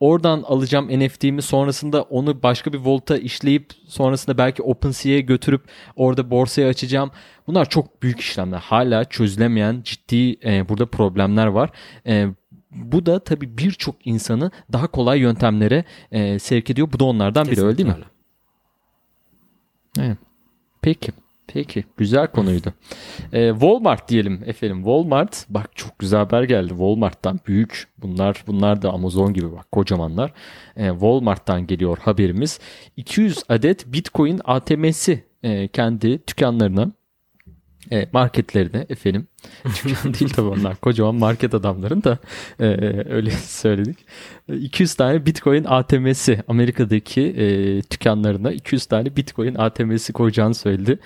oradan 0.00 0.42
alacağım 0.42 0.88
NFT'mi 0.88 1.42
sonrasında 1.42 2.02
onu 2.02 2.42
başka 2.42 2.72
bir 2.72 2.78
volta 2.78 3.16
işleyip 3.16 3.72
sonrasında 3.88 4.38
belki 4.38 4.62
OpenSea'ya 4.62 5.20
götürüp 5.20 5.62
orada 5.96 6.30
borsaya 6.30 6.68
açacağım. 6.68 7.10
Bunlar 7.46 7.68
çok 7.68 8.02
büyük 8.02 8.20
işlemler. 8.20 8.58
Hala 8.58 9.04
çözülemeyen 9.04 9.82
ciddi 9.84 10.38
e, 10.44 10.68
burada 10.68 10.86
problemler 10.86 11.46
var. 11.46 11.70
E, 12.06 12.26
bu 12.76 13.06
da 13.06 13.18
tabii 13.24 13.58
birçok 13.58 14.06
insanı 14.06 14.50
daha 14.72 14.86
kolay 14.86 15.18
yöntemlere 15.20 15.84
e, 16.12 16.38
sevk 16.38 16.70
ediyor. 16.70 16.88
Bu 16.92 17.00
da 17.00 17.04
onlardan 17.04 17.44
biri 17.44 17.50
Kesinlikle 17.54 17.68
öyle 17.68 17.78
değil 17.78 17.88
mi? 17.88 17.94
öyle. 17.94 18.06
Evet. 20.08 20.18
Peki. 20.82 21.12
Peki. 21.46 21.84
Güzel 21.96 22.26
konuydu. 22.26 22.72
Ee, 23.32 23.50
Walmart 23.50 24.08
diyelim 24.08 24.42
efendim. 24.46 24.76
Walmart 24.76 25.46
bak 25.48 25.70
çok 25.76 25.98
güzel 25.98 26.18
haber 26.20 26.42
geldi. 26.42 26.68
Walmart'tan 26.68 27.40
büyük. 27.46 27.88
Bunlar 27.98 28.44
bunlar 28.46 28.82
da 28.82 28.90
Amazon 28.92 29.32
gibi 29.32 29.52
bak 29.52 29.72
kocamanlar. 29.72 30.32
Ee, 30.76 30.90
Walmart'tan 30.90 31.66
geliyor 31.66 31.98
haberimiz. 31.98 32.60
200 32.96 33.42
adet 33.48 33.92
Bitcoin 33.92 34.40
ATM'si 34.44 35.24
e, 35.42 35.68
kendi 35.68 36.26
dükkanlarına 36.28 36.92
e, 37.92 38.06
marketlerine 38.12 38.86
efendim. 38.88 39.26
Dükkan 39.64 40.14
değil 40.14 40.28
tabii 40.28 40.48
onlar. 40.48 40.76
Kocaman 40.76 41.14
market 41.14 41.54
adamların 41.54 42.02
da 42.02 42.18
e, 42.60 42.64
öyle 43.10 43.30
söyledik. 43.44 43.98
E, 44.48 44.56
200 44.56 44.94
tane 44.94 45.26
Bitcoin 45.26 45.64
ATM'si 45.64 46.42
Amerika'daki 46.48 47.20
e, 47.20 47.46
dükkanlarına 47.90 48.52
200 48.52 48.86
tane 48.86 49.16
Bitcoin 49.16 49.54
ATM'si 49.54 50.12
koyacağını 50.12 50.54
söyledi. 50.54 50.98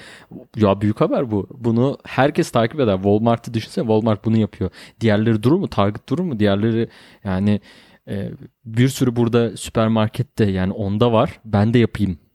Ya 0.56 0.80
büyük 0.80 1.00
haber 1.00 1.30
bu. 1.30 1.48
Bunu 1.58 1.98
herkes 2.04 2.50
takip 2.50 2.80
eder. 2.80 2.94
Walmart'ı 2.94 3.54
düşünsene 3.54 3.84
Walmart 3.84 4.24
bunu 4.24 4.38
yapıyor. 4.38 4.70
Diğerleri 5.00 5.42
durur 5.42 5.56
mu? 5.56 5.68
Target 5.68 6.08
durur 6.08 6.24
mu? 6.24 6.38
Diğerleri 6.38 6.88
yani 7.24 7.60
e, 8.08 8.30
bir 8.64 8.88
sürü 8.88 9.16
burada 9.16 9.56
süpermarkette 9.56 10.44
yani 10.44 10.72
onda 10.72 11.12
var. 11.12 11.40
Ben 11.44 11.74
de 11.74 11.78
yapayım 11.78 12.12
e, 12.12 12.29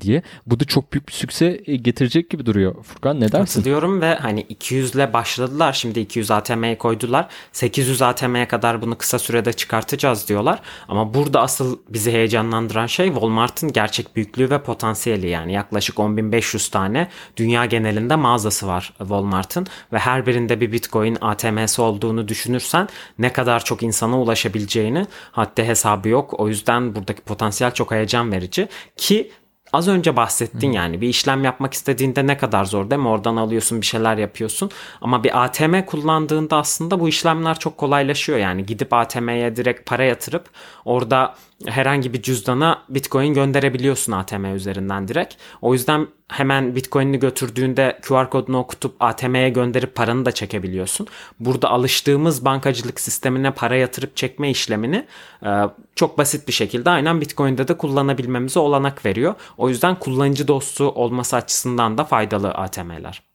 diye. 0.00 0.22
Bu 0.46 0.60
da 0.60 0.64
çok 0.64 0.92
büyük 0.92 1.08
bir 1.08 1.12
sükse 1.12 1.60
e, 1.66 1.76
getirecek 1.76 2.30
gibi 2.30 2.46
duruyor. 2.46 2.82
Furkan 2.82 3.20
ne 3.20 3.32
dersin? 3.32 3.60
Katılıyorum 3.60 4.00
ve 4.00 4.14
hani 4.14 4.40
200 4.40 4.94
ile 4.94 5.12
başladılar. 5.12 5.72
Şimdi 5.72 6.00
200 6.00 6.30
ATM'ye 6.30 6.78
koydular. 6.78 7.28
800 7.52 8.02
ATM'ye 8.02 8.48
kadar 8.48 8.82
bunu 8.82 8.98
kısa 8.98 9.18
sürede 9.18 9.52
çıkartacağız 9.52 10.28
diyorlar. 10.28 10.60
Ama 10.88 11.14
burada 11.14 11.40
asıl 11.40 11.78
bizi 11.88 12.12
heyecanlandıran 12.12 12.86
şey 12.86 13.06
Walmart'ın 13.06 13.72
gerçek 13.72 14.16
büyüklüğü 14.16 14.50
ve 14.50 14.62
potansiyeli 14.62 15.28
yani 15.28 15.52
yaklaşık 15.52 15.96
10.500 15.96 16.70
tane 16.70 17.08
dünya 17.36 17.66
genelinde 17.66 18.16
mağazası 18.16 18.66
var 18.66 18.92
Walmart'ın 18.98 19.66
ve 19.92 19.98
her 19.98 20.26
birinde 20.26 20.60
bir 20.60 20.72
Bitcoin 20.72 21.18
ATM'si 21.20 21.82
olduğunu 21.82 22.28
düşünürsen 22.28 22.88
ne 23.18 23.32
kadar 23.32 23.64
çok 23.64 23.82
insana 23.82 24.20
ulaşabileceğini 24.20 25.06
haddi 25.32 25.64
hesabı 25.64 26.08
yok. 26.08 26.40
O 26.40 26.48
yüzden 26.48 26.94
buradaki 26.94 27.20
potansiyel 27.20 27.74
çok 27.74 27.90
heyecan 27.90 28.32
verici 28.32 28.68
ki 28.96 29.30
Az 29.72 29.88
önce 29.88 30.16
bahsettin 30.16 30.72
yani 30.72 31.00
bir 31.00 31.08
işlem 31.08 31.44
yapmak 31.44 31.74
istediğinde 31.74 32.26
ne 32.26 32.36
kadar 32.36 32.64
zor 32.64 32.90
değil 32.90 33.02
mi? 33.02 33.08
Oradan 33.08 33.36
alıyorsun 33.36 33.80
bir 33.80 33.86
şeyler 33.86 34.16
yapıyorsun. 34.16 34.70
Ama 35.00 35.24
bir 35.24 35.44
ATM 35.44 35.80
kullandığında 35.86 36.56
aslında 36.56 37.00
bu 37.00 37.08
işlemler 37.08 37.58
çok 37.58 37.78
kolaylaşıyor. 37.78 38.38
Yani 38.38 38.66
gidip 38.66 38.92
ATM'ye 38.92 39.56
direkt 39.56 39.86
para 39.86 40.04
yatırıp 40.04 40.50
orada 40.84 41.34
herhangi 41.66 42.12
bir 42.12 42.22
cüzdana 42.22 42.82
Bitcoin 42.88 43.34
gönderebiliyorsun 43.34 44.12
ATM 44.12 44.44
üzerinden 44.44 45.08
direkt. 45.08 45.34
O 45.62 45.72
yüzden 45.72 46.06
hemen 46.30 46.76
Bitcoin'ini 46.76 47.18
götürdüğünde 47.18 47.98
QR 48.02 48.30
kodunu 48.30 48.58
okutup 48.58 48.96
ATM'ye 49.00 49.48
gönderip 49.48 49.94
paranı 49.94 50.24
da 50.24 50.32
çekebiliyorsun. 50.32 51.06
Burada 51.40 51.70
alıştığımız 51.70 52.44
bankacılık 52.44 53.00
sistemine 53.00 53.50
para 53.50 53.76
yatırıp 53.76 54.16
çekme 54.16 54.50
işlemini 54.50 55.06
e, 55.44 55.50
çok 55.94 56.18
basit 56.18 56.48
bir 56.48 56.52
şekilde 56.52 56.90
aynen 56.90 57.20
Bitcoin'de 57.20 57.68
de 57.68 57.76
kullanabilmemize 57.76 58.58
olanak 58.58 59.06
veriyor. 59.06 59.34
O 59.58 59.68
yüzden 59.68 59.98
kullanıcı 59.98 60.48
dostu 60.48 60.88
olması 60.88 61.36
açısından 61.36 61.98
da 61.98 62.04
faydalı 62.04 62.50
ATM'ler. 62.50 63.30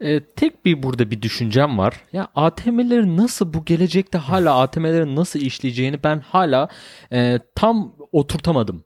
Ee, 0.00 0.20
tek 0.20 0.64
bir 0.64 0.82
burada 0.82 1.10
bir 1.10 1.22
düşüncem 1.22 1.78
var. 1.78 1.94
Ya 2.12 2.28
ATM'leri 2.34 3.16
nasıl 3.16 3.54
bu 3.54 3.64
gelecekte 3.64 4.18
hala 4.18 4.60
ATM'lerin 4.60 5.16
nasıl 5.16 5.40
işleyeceğini 5.40 6.02
ben 6.04 6.20
hala 6.20 6.68
e, 7.12 7.38
tam 7.54 7.92
oturtamadım. 8.12 8.84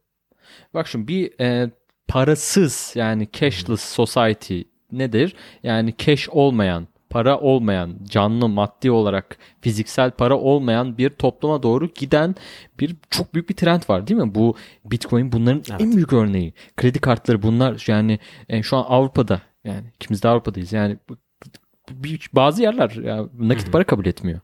Bak 0.75 0.88
şimdi 0.88 1.08
bir 1.08 1.40
e, 1.40 1.70
parasız 2.09 2.93
yani 2.95 3.29
cashless 3.33 3.81
society 3.81 4.61
nedir? 4.93 5.35
Yani 5.62 5.95
cash 5.99 6.29
olmayan, 6.29 6.88
para 7.11 7.38
olmayan, 7.38 7.99
canlı 8.05 8.49
maddi 8.49 8.91
olarak 8.91 9.38
fiziksel 9.61 10.11
para 10.11 10.37
olmayan 10.38 10.99
bir 10.99 11.11
topluma 11.11 11.62
doğru 11.62 11.88
giden 11.95 12.35
bir 12.81 12.97
çok 13.11 13.35
büyük 13.35 13.49
bir 13.50 13.55
trend 13.55 13.83
var 13.88 14.07
değil 14.07 14.21
mi? 14.21 14.35
Bu 14.35 14.57
Bitcoin 14.85 15.33
bunların 15.33 15.62
Evet. 15.71 15.81
en 15.81 15.93
büyük 15.93 16.12
örneği. 16.12 16.53
Kredi 16.77 16.99
kartları 16.99 17.43
bunlar 17.43 17.85
yani 17.88 18.19
e, 18.49 18.62
şu 18.62 18.77
an 18.77 18.85
Avrupa'da 18.88 19.41
yani 19.65 19.85
ikimiz 19.95 20.23
de 20.23 20.29
Avrupa'dayız. 20.29 20.73
Yani 20.73 20.97
bazı 22.33 22.62
yerler 22.62 22.91
ya, 22.91 23.27
nakit 23.38 23.73
para 23.73 23.85
kabul 23.85 24.07
etmiyor. 24.07 24.41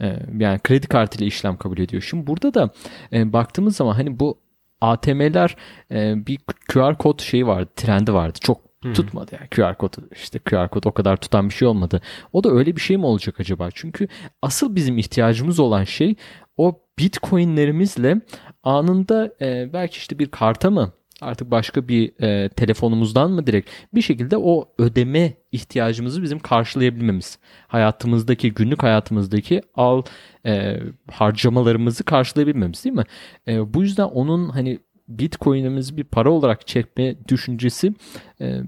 Ee, 0.00 0.18
yani 0.38 0.58
kredi 0.58 0.86
kartıyla 0.86 1.26
işlem 1.26 1.56
kabul 1.56 1.78
ediyor. 1.78 2.02
Şimdi 2.02 2.26
burada 2.26 2.54
da 2.54 2.70
e, 3.12 3.32
baktığımız 3.32 3.76
zaman 3.76 3.94
hani 3.94 4.20
bu 4.20 4.38
ATM'ler 4.82 5.56
e, 5.90 6.26
bir 6.26 6.38
QR 6.68 6.98
kod 6.98 7.20
şeyi 7.20 7.46
vardı, 7.46 7.70
trendi 7.76 8.14
vardı. 8.14 8.38
Çok 8.42 8.72
tutmadı 8.94 9.34
yani 9.34 9.48
QR 9.48 9.78
kod 9.78 9.94
işte 10.12 10.38
QR 10.38 10.68
kod 10.68 10.84
o 10.84 10.92
kadar 10.92 11.16
tutan 11.16 11.48
bir 11.48 11.54
şey 11.54 11.68
olmadı. 11.68 12.00
O 12.32 12.44
da 12.44 12.50
öyle 12.50 12.76
bir 12.76 12.80
şey 12.80 12.96
mi 12.96 13.06
olacak 13.06 13.40
acaba? 13.40 13.68
Çünkü 13.74 14.08
asıl 14.42 14.74
bizim 14.74 14.98
ihtiyacımız 14.98 15.60
olan 15.60 15.84
şey 15.84 16.14
o 16.56 16.80
Bitcoin'lerimizle 16.98 18.20
anında 18.62 19.34
e, 19.40 19.72
belki 19.72 19.96
işte 19.96 20.18
bir 20.18 20.30
karta 20.30 20.70
mı 20.70 20.92
artık 21.22 21.50
başka 21.50 21.88
bir 21.88 22.22
e, 22.22 22.48
telefonumuzdan 22.48 23.30
mı 23.30 23.46
direkt 23.46 23.70
bir 23.94 24.02
şekilde 24.02 24.36
o 24.36 24.68
ödeme 24.78 25.32
ihtiyacımızı 25.52 26.22
bizim 26.22 26.38
karşılayabilmemiz. 26.38 27.38
Hayatımızdaki 27.68 28.54
günlük 28.54 28.82
hayatımızdaki 28.82 29.62
al 29.74 30.02
e, 30.46 30.80
harcamalarımızı 31.10 32.04
karşılayabilmemiz 32.04 32.84
değil 32.84 32.96
mi? 32.96 33.04
E, 33.48 33.74
bu 33.74 33.82
yüzden 33.82 34.04
onun 34.04 34.48
hani 34.48 34.78
Bitcoin'imizi 35.08 35.96
bir 35.96 36.04
para 36.04 36.30
olarak 36.30 36.66
çekme 36.66 37.28
düşüncesi 37.28 37.94
e, 38.40 38.60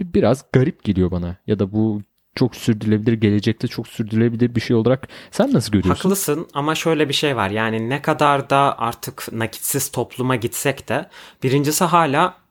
bi- 0.00 0.14
biraz 0.14 0.44
garip 0.52 0.84
geliyor 0.84 1.10
bana. 1.10 1.36
Ya 1.46 1.58
da 1.58 1.72
bu 1.72 2.02
çok 2.36 2.56
sürdürülebilir, 2.56 3.12
gelecekte 3.12 3.68
çok 3.68 3.88
sürdürülebilir 3.88 4.54
bir 4.54 4.60
şey 4.60 4.76
olarak 4.76 5.08
sen 5.30 5.52
nasıl 5.52 5.72
görüyorsun? 5.72 6.02
Haklısın 6.08 6.48
ama 6.54 6.74
şöyle 6.74 7.08
bir 7.08 7.14
şey 7.14 7.36
var. 7.36 7.50
Yani 7.50 7.88
ne 7.88 8.02
kadar 8.02 8.50
da 8.50 8.78
artık 8.78 9.28
nakitsiz 9.32 9.90
topluma 9.90 10.36
gitsek 10.36 10.88
de 10.88 11.08
birincisi 11.42 11.84
hala 11.84 12.45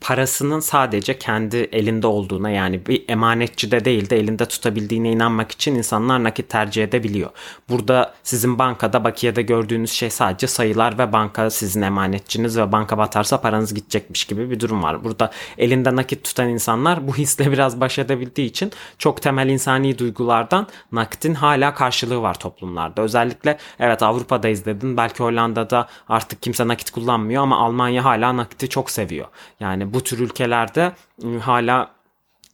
parasının 0.00 0.60
sadece 0.60 1.18
kendi 1.18 1.56
elinde 1.56 2.06
olduğuna 2.06 2.50
yani 2.50 2.86
bir 2.86 3.04
emanetçide 3.08 3.84
değil 3.84 4.10
de 4.10 4.18
elinde 4.18 4.46
tutabildiğine 4.46 5.12
inanmak 5.12 5.52
için 5.52 5.74
insanlar 5.74 6.24
nakit 6.24 6.48
tercih 6.48 6.84
edebiliyor. 6.84 7.30
Burada 7.68 8.14
sizin 8.22 8.58
bankada 8.58 9.04
bakiyede 9.04 9.42
gördüğünüz 9.42 9.90
şey 9.90 10.10
sadece 10.10 10.46
sayılar 10.46 10.98
ve 10.98 11.12
banka 11.12 11.50
sizin 11.50 11.82
emanetçiniz 11.82 12.58
ve 12.58 12.72
banka 12.72 12.98
batarsa 12.98 13.40
paranız 13.40 13.74
gidecekmiş 13.74 14.24
gibi 14.24 14.50
bir 14.50 14.60
durum 14.60 14.82
var. 14.82 15.04
Burada 15.04 15.30
elinde 15.58 15.96
nakit 15.96 16.24
tutan 16.24 16.48
insanlar 16.48 17.08
bu 17.08 17.14
hisle 17.14 17.52
biraz 17.52 17.80
baş 17.80 17.98
edebildiği 17.98 18.48
için 18.48 18.72
çok 18.98 19.22
temel 19.22 19.48
insani 19.48 19.98
duygulardan 19.98 20.66
nakitin 20.92 21.34
hala 21.34 21.74
karşılığı 21.74 22.22
var 22.22 22.38
toplumlarda. 22.38 23.02
Özellikle 23.02 23.58
evet 23.80 24.02
Avrupa'dayız 24.02 24.64
dedin 24.64 24.96
belki 24.96 25.22
Hollanda'da 25.22 25.88
artık 26.08 26.42
kimse 26.42 26.68
nakit 26.68 26.90
kullanmıyor 26.90 27.42
ama 27.42 27.58
Almanya 27.58 28.04
hala 28.04 28.36
nakiti 28.36 28.68
çok 28.68 28.90
seviyor. 28.90 29.26
Yani 29.60 29.87
bu 29.94 30.00
tür 30.00 30.18
ülkelerde 30.18 30.92
ıı, 31.24 31.38
hala 31.38 31.90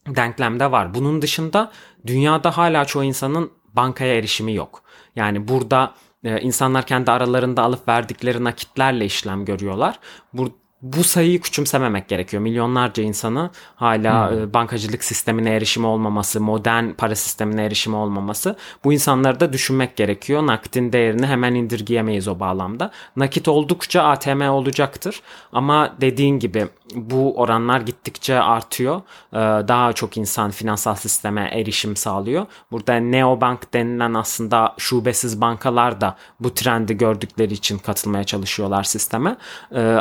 denklemde 0.06 0.72
var. 0.72 0.94
Bunun 0.94 1.22
dışında 1.22 1.72
dünyada 2.06 2.56
hala 2.56 2.84
çoğu 2.84 3.04
insanın 3.04 3.50
bankaya 3.72 4.14
erişimi 4.14 4.54
yok. 4.54 4.82
Yani 5.16 5.48
burada 5.48 5.94
e, 6.24 6.40
insanlar 6.40 6.86
kendi 6.86 7.10
aralarında 7.10 7.62
alıp 7.62 7.88
verdikleri 7.88 8.44
nakitlerle 8.44 9.04
işlem 9.04 9.44
görüyorlar. 9.44 9.98
Bu, 10.32 10.58
bu 10.84 11.04
sayıyı 11.04 11.40
küçümsememek 11.40 12.08
gerekiyor. 12.08 12.42
Milyonlarca 12.42 13.02
insanı 13.02 13.50
hala 13.76 14.34
e, 14.34 14.54
bankacılık 14.54 15.04
sistemine 15.04 15.54
erişimi 15.54 15.86
olmaması, 15.86 16.40
modern 16.40 16.90
para 16.90 17.14
sistemine 17.14 17.64
erişimi 17.64 17.96
olmaması. 17.96 18.56
Bu 18.84 18.92
insanları 18.92 19.40
da 19.40 19.52
düşünmek 19.52 19.96
gerekiyor. 19.96 20.46
Nakitin 20.46 20.92
değerini 20.92 21.26
hemen 21.26 21.54
indirgeyemeyiz 21.54 22.28
o 22.28 22.40
bağlamda. 22.40 22.90
Nakit 23.16 23.48
oldukça 23.48 24.02
ATM 24.02 24.40
olacaktır. 24.40 25.22
Ama 25.52 25.94
dediğin 26.00 26.38
gibi 26.38 26.66
bu 26.94 27.40
oranlar 27.40 27.80
gittikçe 27.80 28.40
artıyor. 28.40 29.02
Ee, 29.32 29.36
Daha 29.68 29.92
çok 29.92 30.16
insan 30.16 30.50
finansal 30.50 30.94
sisteme 30.94 31.50
erişim 31.52 31.96
sağlıyor. 31.96 32.46
Burada 32.70 32.94
neobank 32.94 33.74
denilen 33.74 34.14
aslında 34.14 34.74
şubesiz 34.78 35.40
bankalar 35.40 36.00
da 36.00 36.16
bu 36.40 36.54
trendi 36.54 36.96
gördükleri 36.96 37.52
için 37.52 37.78
katılmaya 37.78 38.24
çalışıyorlar 38.24 38.82
sisteme. 38.82 39.36
Ee, 39.74 39.98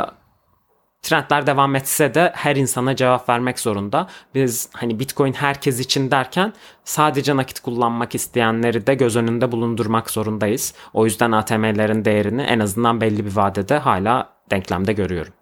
trendler 1.04 1.46
devam 1.46 1.76
etse 1.76 2.14
de 2.14 2.32
her 2.34 2.56
insana 2.56 2.96
cevap 2.96 3.28
vermek 3.28 3.60
zorunda. 3.60 4.08
Biz 4.34 4.68
hani 4.72 4.98
Bitcoin 4.98 5.32
herkes 5.32 5.80
için 5.80 6.10
derken 6.10 6.52
sadece 6.84 7.36
nakit 7.36 7.60
kullanmak 7.60 8.14
isteyenleri 8.14 8.86
de 8.86 8.94
göz 8.94 9.16
önünde 9.16 9.52
bulundurmak 9.52 10.10
zorundayız. 10.10 10.74
O 10.92 11.04
yüzden 11.04 11.32
ATM'lerin 11.32 12.04
değerini 12.04 12.42
en 12.42 12.60
azından 12.60 13.00
belli 13.00 13.26
bir 13.26 13.36
vadede 13.36 13.78
hala 13.78 14.28
denklemde 14.50 14.92
görüyorum. 14.92 15.32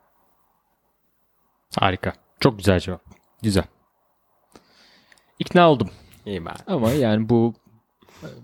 Harika. 1.78 2.12
Çok 2.40 2.58
güzel 2.58 2.80
cevap. 2.80 3.02
Güzel. 3.42 3.64
İkna 5.38 5.70
oldum. 5.70 5.90
İyi 6.26 6.46
ben. 6.46 6.54
Ama 6.66 6.90
yani 6.90 7.28
bu 7.28 7.54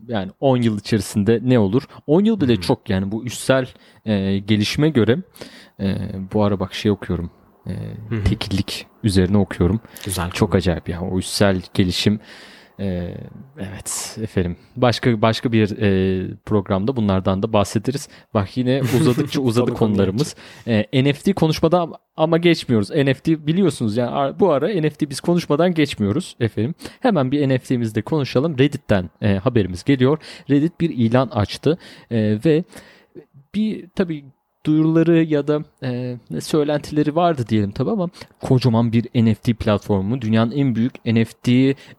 yani 0.09 0.33
10 0.41 0.57
yıl 0.57 0.79
içerisinde 0.79 1.41
ne 1.43 1.59
olur? 1.59 1.83
10 2.07 2.25
yıl 2.25 2.41
bile 2.41 2.57
çok 2.57 2.91
yani 2.91 3.13
bu 3.13 3.25
üstsel 3.25 3.69
e, 4.05 4.39
gelişime 4.39 4.89
göre 4.89 5.19
e, 5.81 5.97
bu 6.33 6.45
ara 6.45 6.61
bak 6.61 6.75
şey 6.75 6.91
okuyorum. 6.91 7.31
E, 7.67 7.73
tekillik 8.25 8.87
üzerine 9.03 9.39
okuyorum. 9.39 9.81
Güzel. 10.05 10.31
Çok 10.31 10.55
acayip 10.55 10.89
ya. 10.89 11.01
O 11.01 11.19
üstsel 11.19 11.63
gelişim 11.75 12.21
ee, 12.81 13.15
evet 13.59 14.19
efendim. 14.23 14.57
Başka 14.77 15.23
başka 15.23 15.53
bir 15.53 15.79
e, 15.79 16.37
programda 16.47 16.97
bunlardan 16.97 17.43
da 17.43 17.53
bahsederiz. 17.53 18.09
Bak 18.35 18.57
yine 18.57 18.83
uzadıkça 19.01 19.41
uzadı 19.41 19.75
konularımız. 19.75 20.37
Ee, 20.67 21.05
NFT 21.05 21.35
konuşmadan 21.35 21.95
ama 22.17 22.39
geçmiyoruz. 22.39 22.91
NFT 22.91 23.29
biliyorsunuz 23.29 23.97
yani 23.97 24.41
bu 24.41 24.53
ara 24.53 24.69
NFT 24.69 25.11
biz 25.11 25.21
konuşmadan 25.21 25.75
geçmiyoruz 25.75 26.37
efendim. 26.41 26.75
Hemen 27.01 27.33
bir 27.33 27.49
NFT'mizde 27.49 28.03
konuşalım. 28.03 28.59
Reddit'ten 28.59 29.11
e, 29.23 29.35
haberimiz 29.35 29.85
geliyor. 29.85 30.19
Reddit 30.51 30.81
bir 30.81 30.91
ilan 30.91 31.29
açtı 31.29 31.79
e, 32.11 32.39
ve 32.45 32.65
bir 33.55 33.89
tabii 33.95 34.25
duyuruları 34.67 35.23
ya 35.23 35.49
da 35.49 35.65
e, 35.83 36.17
söylentileri 36.41 37.17
vardı 37.17 37.45
diyelim 37.49 37.71
tabi 37.71 37.91
ama 37.91 38.09
kocaman 38.41 38.93
bir 38.93 39.05
NFT 39.15 39.53
platformu 39.53 40.21
dünyanın 40.21 40.51
en 40.51 40.75
büyük 40.75 41.05
NFT 41.07 41.49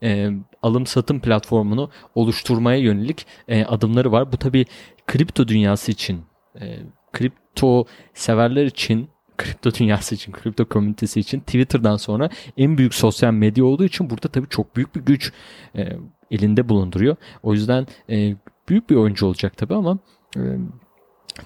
e, 0.04 0.32
alım 0.62 0.86
satım 0.86 1.20
platformunu 1.20 1.90
oluşturmaya 2.16 2.80
yönelik 2.80 3.26
e, 3.48 3.66
adımları 3.66 4.12
var. 4.12 4.32
Bu 4.32 4.38
tabi 4.38 4.66
kripto 5.08 5.48
dünyası 5.48 5.92
için 5.92 6.22
e, 6.62 6.80
kripto 7.14 7.86
severler 8.14 8.66
için 8.66 9.10
kripto 9.38 9.74
dünyası 9.74 10.16
için, 10.16 10.32
kripto 10.32 10.66
komünitesi 10.66 11.20
için 11.20 11.40
Twitter'dan 11.40 11.98
sonra 11.98 12.30
en 12.58 12.78
büyük 12.78 12.94
sosyal 12.94 13.34
medya 13.34 13.66
olduğu 13.66 13.86
için 13.86 14.10
burada 14.10 14.28
tabii 14.28 14.50
çok 14.50 14.76
büyük 14.76 14.96
bir 14.96 15.02
güç 15.02 15.34
e, 15.76 15.98
elinde 16.32 16.70
bulunduruyor. 16.70 17.16
O 17.44 17.54
yüzden 17.54 17.88
e, 18.10 18.36
büyük 18.70 18.90
bir 18.90 18.96
oyuncu 18.96 19.26
olacak 19.26 19.58
tabii 19.58 19.76
ama 19.76 19.98
e, 20.38 20.42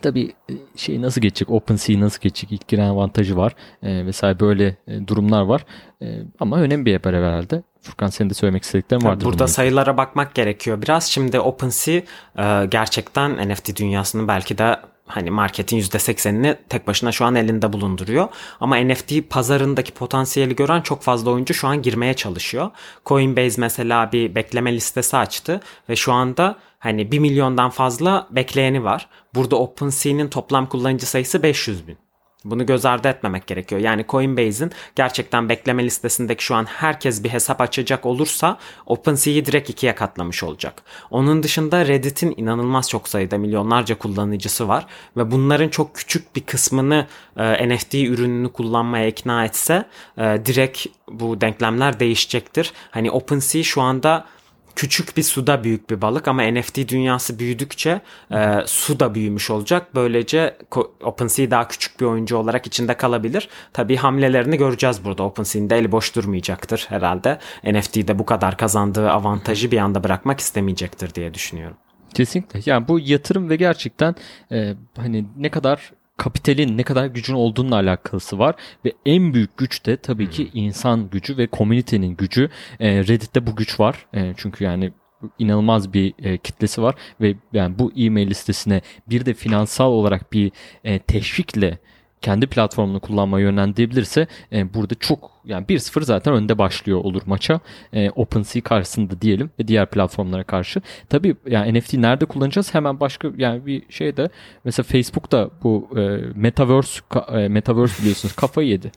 Tabii 0.02 0.34
e, 0.50 0.54
şey 0.76 1.02
nasıl 1.02 1.22
geçecek, 1.22 1.50
OpenSea 1.50 2.00
nasıl 2.00 2.22
geçecek, 2.22 2.52
ilk 2.52 2.68
giren 2.68 2.90
avantajı 2.90 3.38
var 3.38 3.56
e, 3.84 4.06
vesaire 4.06 4.40
böyle 4.40 4.78
e, 4.88 5.08
durumlar 5.08 5.42
var. 5.42 5.66
E, 6.02 6.20
ama 6.40 6.58
önemli 6.58 6.86
bir 6.86 6.94
haber 6.94 7.14
herhalde. 7.14 7.64
Furkan 7.82 8.08
senin 8.08 8.30
de 8.30 8.34
söylemek 8.34 8.64
istediklerin 8.64 9.06
vardır. 9.06 9.26
Burada 9.26 9.38
bunların. 9.38 9.54
sayılara 9.54 9.98
bakmak 9.98 10.36
gerekiyor 10.36 10.82
biraz. 10.82 11.06
Şimdi 11.06 11.40
OpenSea 11.40 12.02
e, 12.38 12.66
gerçekten 12.66 13.50
NFT 13.50 13.80
dünyasının 13.80 14.28
belki 14.28 14.58
de 14.58 14.80
hani 15.06 15.32
marketin 15.32 15.80
%80'ini 15.80 16.58
tek 16.70 16.88
başına 16.88 17.12
şu 17.12 17.26
an 17.26 17.36
elinde 17.36 17.74
bulunduruyor. 17.74 18.28
Ama 18.60 18.78
NFT 18.78 19.14
pazarındaki 19.30 19.92
potansiyeli 19.92 20.56
gören 20.56 20.82
çok 20.82 21.02
fazla 21.02 21.32
oyuncu 21.32 21.54
şu 21.54 21.68
an 21.68 21.82
girmeye 21.82 22.14
çalışıyor. 22.14 22.72
Coinbase 23.06 23.62
mesela 23.62 24.12
bir 24.12 24.36
bekleme 24.36 24.74
listesi 24.74 25.18
açtı 25.18 25.62
ve 25.90 25.96
şu 25.96 26.14
anda 26.14 26.56
hani 26.84 27.12
1 27.12 27.20
milyondan 27.20 27.70
fazla 27.70 28.28
bekleyeni 28.32 28.84
var. 28.84 29.10
Burada 29.36 29.56
OpenSea'nin 29.56 30.28
toplam 30.28 30.70
kullanıcı 30.70 31.06
sayısı 31.06 31.44
500 31.44 31.88
bin. 31.88 31.98
Bunu 32.46 32.66
göz 32.66 32.86
ardı 32.86 33.08
etmemek 33.08 33.48
gerekiyor. 33.48 33.82
Yani 33.82 34.06
Coinbase'in 34.10 34.72
gerçekten 34.96 35.50
bekleme 35.50 35.84
listesindeki 35.84 36.44
şu 36.44 36.56
an 36.56 36.66
herkes 36.66 37.24
bir 37.24 37.30
hesap 37.30 37.62
açacak 37.62 38.06
olursa 38.06 38.58
OpenSea'yi 38.86 39.46
direkt 39.46 39.70
ikiye 39.70 39.96
katlamış 39.96 40.44
olacak. 40.44 40.84
Onun 41.12 41.44
dışında 41.44 41.88
Reddit'in 41.88 42.34
inanılmaz 42.38 42.90
çok 42.90 43.08
sayıda 43.08 43.38
milyonlarca 43.38 43.98
kullanıcısı 43.98 44.68
var 44.68 44.86
ve 45.18 45.32
bunların 45.32 45.70
çok 45.70 45.96
küçük 45.96 46.36
bir 46.36 46.42
kısmını 46.42 47.08
e, 47.38 47.70
NFT 47.70 47.94
ürününü 47.94 48.52
kullanmaya 48.52 49.08
ikna 49.08 49.46
etse 49.46 49.86
e, 50.18 50.22
direkt 50.46 50.86
bu 51.12 51.42
denklemler 51.42 52.00
değişecektir. 52.00 52.74
Hani 52.92 53.12
OpenSea 53.12 53.64
şu 53.64 53.82
anda 53.82 54.26
küçük 54.76 55.18
bir 55.18 55.24
suda 55.24 55.64
büyük 55.64 55.90
bir 55.90 56.02
balık 56.02 56.28
ama 56.28 56.44
NFT 56.44 56.90
dünyası 56.90 57.40
büyüdükçe 57.40 58.02
e, 58.32 58.58
su 58.66 59.00
da 59.00 59.16
büyümüş 59.16 59.50
olacak. 59.50 59.88
Böylece 59.96 60.58
OpenSea 61.04 61.52
daha 61.52 61.68
küçük 61.68 62.00
bir 62.00 62.06
oyuncu 62.06 62.38
olarak 62.38 62.68
içinde 62.68 62.98
kalabilir. 62.98 63.50
Tabii 63.74 63.96
hamlelerini 63.96 64.58
göreceğiz 64.58 65.06
burada. 65.06 65.24
OpenSea'nin 65.24 65.70
de 65.70 65.78
eli 65.78 65.92
boş 65.92 66.16
durmayacaktır 66.16 66.86
herhalde. 66.90 67.40
NFT'de 67.64 68.20
bu 68.20 68.26
kadar 68.26 68.58
kazandığı 68.58 69.12
avantajı 69.12 69.72
bir 69.72 69.78
anda 69.78 70.04
bırakmak 70.04 70.40
istemeyecektir 70.40 71.16
diye 71.16 71.34
düşünüyorum. 71.34 71.78
Kesinlikle. 72.14 72.60
Yani 72.66 72.88
bu 72.88 73.00
yatırım 73.00 73.50
ve 73.50 73.56
gerçekten 73.56 74.16
e, 74.52 74.74
hani 74.98 75.26
ne 75.38 75.50
kadar 75.50 75.92
kapitalin 76.18 76.78
ne 76.78 76.84
kadar 76.84 77.06
gücün 77.06 77.34
olduğunla 77.34 77.76
alakası 77.76 78.40
var 78.40 78.56
ve 78.86 78.94
en 79.06 79.34
büyük 79.34 79.58
güç 79.58 79.86
de 79.86 79.98
tabii 79.98 80.30
ki 80.30 80.50
insan 80.54 81.10
gücü 81.10 81.38
ve 81.38 81.48
komünitenin 81.48 82.16
gücü. 82.16 82.50
E, 82.80 83.00
Reddit'te 83.00 83.48
bu 83.48 83.56
güç 83.56 83.80
var. 83.80 84.06
E, 84.14 84.34
çünkü 84.38 84.64
yani 84.64 84.92
inanılmaz 85.40 85.94
bir 85.94 86.14
e, 86.24 86.38
kitlesi 86.38 86.82
var 86.82 86.96
ve 87.22 87.36
yani 87.54 87.80
bu 87.80 87.92
e-mail 87.96 88.30
listesine 88.30 88.82
bir 89.10 89.26
de 89.26 89.34
finansal 89.34 89.92
olarak 89.92 90.34
bir 90.34 90.52
e, 90.84 91.00
teşvikle 91.00 91.80
kendi 92.24 92.48
platformunu 92.48 93.00
kullanmaya 93.00 93.46
yönlendirebilirse 93.46 94.28
e, 94.52 94.74
burada 94.74 94.96
çok 94.96 95.32
yani 95.46 95.66
1-0 95.66 96.04
zaten 96.04 96.34
önde 96.34 96.58
başlıyor 96.58 97.00
olur 97.00 97.22
maça. 97.26 97.60
E, 97.94 98.10
OpenSea 98.10 98.64
karşısında 98.64 99.22
diyelim 99.22 99.52
ve 99.60 99.68
diğer 99.68 99.90
platformlara 99.90 100.44
karşı. 100.44 100.82
Tabii 101.10 101.36
yani 101.48 101.80
NFT 101.80 101.94
nerede 101.94 102.26
kullanacağız? 102.26 102.74
Hemen 102.74 103.00
başka 103.00 103.28
yani 103.38 103.66
bir 103.66 103.84
şey 103.90 104.18
de 104.18 104.30
mesela 104.64 104.84
Facebook 104.84 105.32
da 105.32 105.50
bu 105.64 105.90
e, 105.96 106.02
Metaverse 106.36 107.02
e, 107.32 107.48
Metaverse 107.48 108.02
biliyorsunuz 108.02 108.36
kafayı 108.36 108.68
yedi. 108.68 108.92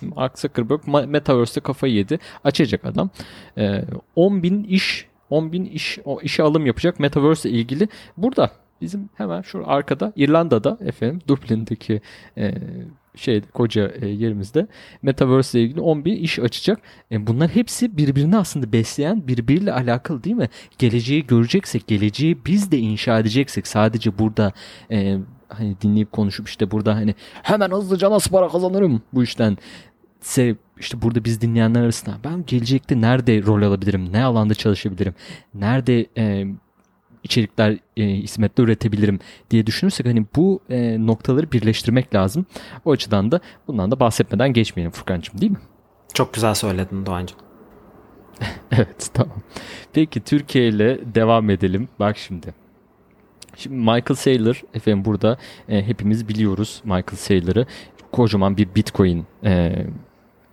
Mark 0.00 0.38
Zuckerberg 0.38 1.08
Metaverse'de 1.08 1.60
kafayı 1.60 1.94
yedi. 1.94 2.18
Açacak 2.44 2.84
adam. 2.84 3.10
E, 3.58 3.84
10 4.16 4.42
bin 4.42 4.64
iş 4.64 5.06
10 5.30 5.52
bin 5.52 5.64
iş 5.64 5.98
o 6.04 6.20
işe 6.20 6.42
alım 6.42 6.66
yapacak 6.66 7.00
Metaverse 7.00 7.50
ile 7.50 7.58
ilgili. 7.58 7.88
Burada 8.16 8.50
bizim 8.80 9.08
hemen 9.14 9.42
şu 9.42 9.70
arkada 9.70 10.12
İrlanda'da 10.16 10.78
efendim 10.80 11.20
Dublin'deki 11.28 12.00
e, 12.38 12.54
şey 13.16 13.40
koca 13.40 13.92
e, 14.00 14.08
yerimizde 14.08 14.66
Metaverse 15.02 15.58
ile 15.60 15.66
ilgili 15.66 15.80
11 15.80 16.12
iş 16.12 16.38
açacak. 16.38 16.80
E, 17.12 17.26
bunlar 17.26 17.48
hepsi 17.48 17.96
birbirini 17.96 18.36
aslında 18.36 18.72
besleyen 18.72 19.28
birbiriyle 19.28 19.72
alakalı 19.72 20.24
değil 20.24 20.36
mi? 20.36 20.48
Geleceği 20.78 21.26
göreceksek, 21.26 21.86
geleceği 21.86 22.44
biz 22.46 22.72
de 22.72 22.78
inşa 22.78 23.18
edeceksek 23.18 23.66
sadece 23.66 24.18
burada 24.18 24.52
e, 24.90 25.18
hani 25.48 25.76
dinleyip 25.80 26.12
konuşup 26.12 26.48
işte 26.48 26.70
burada 26.70 26.94
hani 26.94 27.14
hemen 27.42 27.70
hızlıca 27.70 28.10
nasıl 28.10 28.30
para 28.30 28.48
kazanırım 28.48 29.02
bu 29.12 29.22
işten 29.22 29.58
ise 30.22 30.56
işte 30.78 31.02
burada 31.02 31.24
biz 31.24 31.40
dinleyenler 31.40 31.82
arasında 31.82 32.16
ben 32.24 32.44
gelecekte 32.46 33.00
nerede 33.00 33.42
rol 33.42 33.62
alabilirim, 33.62 34.12
ne 34.12 34.24
alanda 34.24 34.54
çalışabilirim, 34.54 35.14
nerede 35.54 36.06
e, 36.16 36.46
içerikler 37.24 37.78
e, 37.96 38.06
hizmetler 38.06 38.64
üretebilirim 38.64 39.18
diye 39.50 39.66
düşünürsek 39.66 40.06
hani 40.06 40.26
bu 40.36 40.60
e, 40.70 41.06
noktaları 41.06 41.52
birleştirmek 41.52 42.14
lazım. 42.14 42.46
O 42.84 42.92
açıdan 42.92 43.32
da 43.32 43.40
bundan 43.66 43.90
da 43.90 44.00
bahsetmeden 44.00 44.52
geçmeyelim 44.52 44.92
Furkan'cığım 44.92 45.40
değil 45.40 45.52
mi? 45.52 45.60
Çok 46.14 46.34
güzel 46.34 46.54
söyledin 46.54 47.06
Doğancığım. 47.06 47.38
evet 48.72 49.10
tamam. 49.14 49.36
Peki 49.92 50.20
Türkiye 50.20 50.68
ile 50.68 51.14
devam 51.14 51.50
edelim. 51.50 51.88
Bak 51.98 52.18
şimdi. 52.18 52.54
Şimdi 53.56 53.76
Michael 53.76 54.14
Saylor 54.16 54.62
efendim 54.74 55.04
burada 55.04 55.38
e, 55.68 55.86
hepimiz 55.86 56.28
biliyoruz 56.28 56.80
Michael 56.84 57.16
Saylor'ı. 57.16 57.66
Kocaman 58.12 58.56
bir 58.56 58.74
Bitcoin 58.74 59.26
e, 59.44 59.86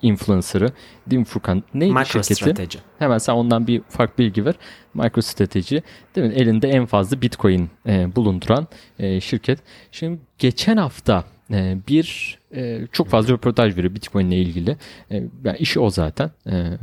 influencer'ı. 0.02 0.72
Mi 1.12 1.24
Furkan? 1.24 1.64
Neydi 1.74 1.94
şirketi? 2.06 2.80
Hemen 3.00 3.18
sen 3.18 3.34
ondan 3.34 3.68
bir 3.68 3.82
farklı 3.82 4.24
bilgi 4.24 4.46
ver. 4.46 4.56
MicroStrategy 4.94 5.78
değil 6.16 6.28
mi? 6.28 6.34
Elinde 6.34 6.68
en 6.70 6.86
fazla 6.86 7.22
Bitcoin 7.22 7.70
e, 7.88 8.16
bulunduran 8.16 8.68
e, 9.00 9.22
şirket. 9.22 9.60
Şimdi 9.92 10.20
geçen 10.38 10.78
hafta 10.78 11.24
e, 11.52 11.78
bir 11.88 12.38
e, 12.56 12.82
çok 12.92 13.08
fazla 13.08 13.34
röportaj 13.34 13.78
veriyor 13.78 13.96
Bitcoin 13.96 14.32
ile 14.32 14.38
ilgili. 14.42 14.78
E, 15.12 15.24
yani 15.44 15.58
işi 15.60 15.80
o 15.80 15.90
zaten. 15.90 16.32
E, 16.50 16.78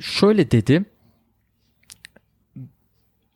şöyle 0.00 0.50
dedi. 0.50 0.84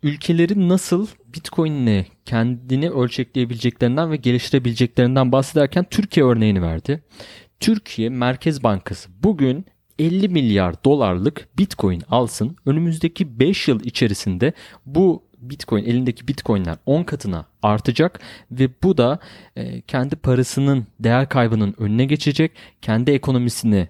Ülkelerin 0.03 0.69
nasıl 0.69 1.07
Bitcoin 1.35 1.73
ile 1.73 2.07
kendini 2.25 2.91
ölçekleyebileceklerinden 2.91 4.11
ve 4.11 4.17
geliştirebileceklerinden 4.17 5.33
bahsederken 5.33 5.87
Türkiye 5.91 6.27
örneğini 6.27 6.63
verdi. 6.63 7.03
Türkiye 7.61 8.09
Merkez 8.09 8.63
Bankası 8.63 9.11
bugün 9.23 9.67
50 9.99 10.29
milyar 10.29 10.85
dolarlık 10.85 11.49
Bitcoin 11.59 12.03
alsın. 12.09 12.57
Önümüzdeki 12.67 13.41
5 13.41 13.69
yıl 13.69 13.81
içerisinde 13.85 14.53
bu 14.87 15.23
Bitcoin 15.39 15.85
elindeki 15.85 16.29
Bitcoin'ler 16.29 16.77
10 16.87 17.03
katına 17.03 17.47
artacak 17.63 18.21
ve 18.51 18.69
bu 18.83 18.99
da 18.99 19.19
e, 19.57 19.81
kendi 19.81 20.17
parasının 20.17 20.87
değer 21.01 21.29
kaybının 21.29 21.75
önüne 21.79 22.05
geçecek. 22.05 22.53
Kendi 22.83 23.11
ekonomisini 23.11 23.89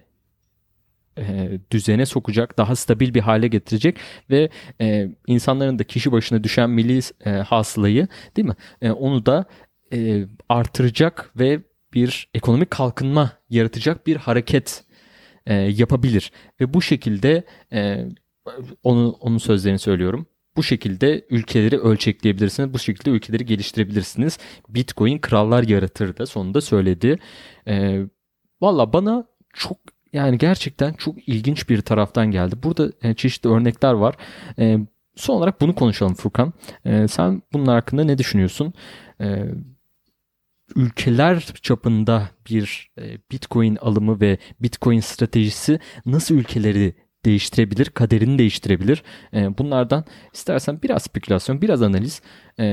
e, 1.17 1.59
düzene 1.71 2.05
sokacak, 2.05 2.57
daha 2.57 2.75
stabil 2.75 3.13
bir 3.13 3.21
hale 3.21 3.47
getirecek 3.47 3.97
ve 4.29 4.49
e, 4.81 5.09
insanların 5.27 5.79
da 5.79 5.83
kişi 5.83 6.11
başına 6.11 6.43
düşen 6.43 6.69
milli 6.69 6.99
e, 7.25 7.29
hasılayı 7.29 8.07
değil 8.37 8.47
mi? 8.47 8.55
E, 8.81 8.91
onu 8.91 9.25
da 9.25 9.45
e, 9.93 10.25
artıracak 10.49 11.31
ve 11.39 11.61
bir 11.93 12.29
ekonomik 12.33 12.71
kalkınma 12.71 13.31
yaratacak 13.49 14.07
bir 14.07 14.15
hareket 14.15 14.83
e, 15.45 15.53
yapabilir 15.53 16.31
ve 16.61 16.73
bu 16.73 16.81
şekilde 16.81 17.43
e, 17.73 18.05
onu 18.83 19.11
onun 19.19 19.37
sözlerini 19.37 19.79
söylüyorum. 19.79 20.27
bu 20.57 20.63
şekilde 20.63 21.25
ülkeleri 21.29 21.77
ölçekleyebilirsiniz. 21.79 22.73
Bu 22.73 22.79
şekilde 22.79 23.09
ülkeleri 23.09 23.45
geliştirebilirsiniz. 23.45 24.39
Bitcoin 24.69 25.19
krallar 25.19 25.63
yaratır 25.63 26.17
da 26.17 26.25
sonunda 26.25 26.61
söyledi. 26.61 27.17
E, 27.67 28.01
Valla 28.61 28.93
bana 28.93 29.25
çok 29.53 29.77
yani 30.13 30.37
gerçekten 30.37 30.93
çok 30.93 31.27
ilginç 31.27 31.69
bir 31.69 31.81
taraftan 31.81 32.31
geldi. 32.31 32.55
Burada 32.63 32.91
e, 33.03 33.13
çeşitli 33.13 33.49
örnekler 33.49 33.93
var. 33.93 34.15
E, 34.59 34.77
son 35.15 35.35
olarak 35.35 35.61
bunu 35.61 35.75
konuşalım 35.75 36.13
Furkan. 36.15 36.53
E, 36.85 37.07
sen 37.07 37.41
bunun 37.53 37.65
hakkında 37.65 38.03
ne 38.03 38.17
düşünüyorsun? 38.17 38.73
E, 39.21 39.45
ülkeler 40.75 41.39
çapında 41.61 42.29
bir 42.49 42.91
e, 42.97 43.17
Bitcoin 43.31 43.75
alımı 43.75 44.21
ve 44.21 44.37
Bitcoin 44.59 44.99
stratejisi 44.99 45.79
nasıl 46.05 46.35
ülkeleri 46.35 46.95
değiştirebilir, 47.25 47.85
kaderini 47.85 48.37
değiştirebilir. 48.37 49.03
E, 49.33 49.57
bunlardan 49.57 50.05
istersen 50.33 50.81
biraz 50.81 51.03
spekülasyon, 51.03 51.61
biraz 51.61 51.81
analiz 51.81 52.21
e, 52.59 52.65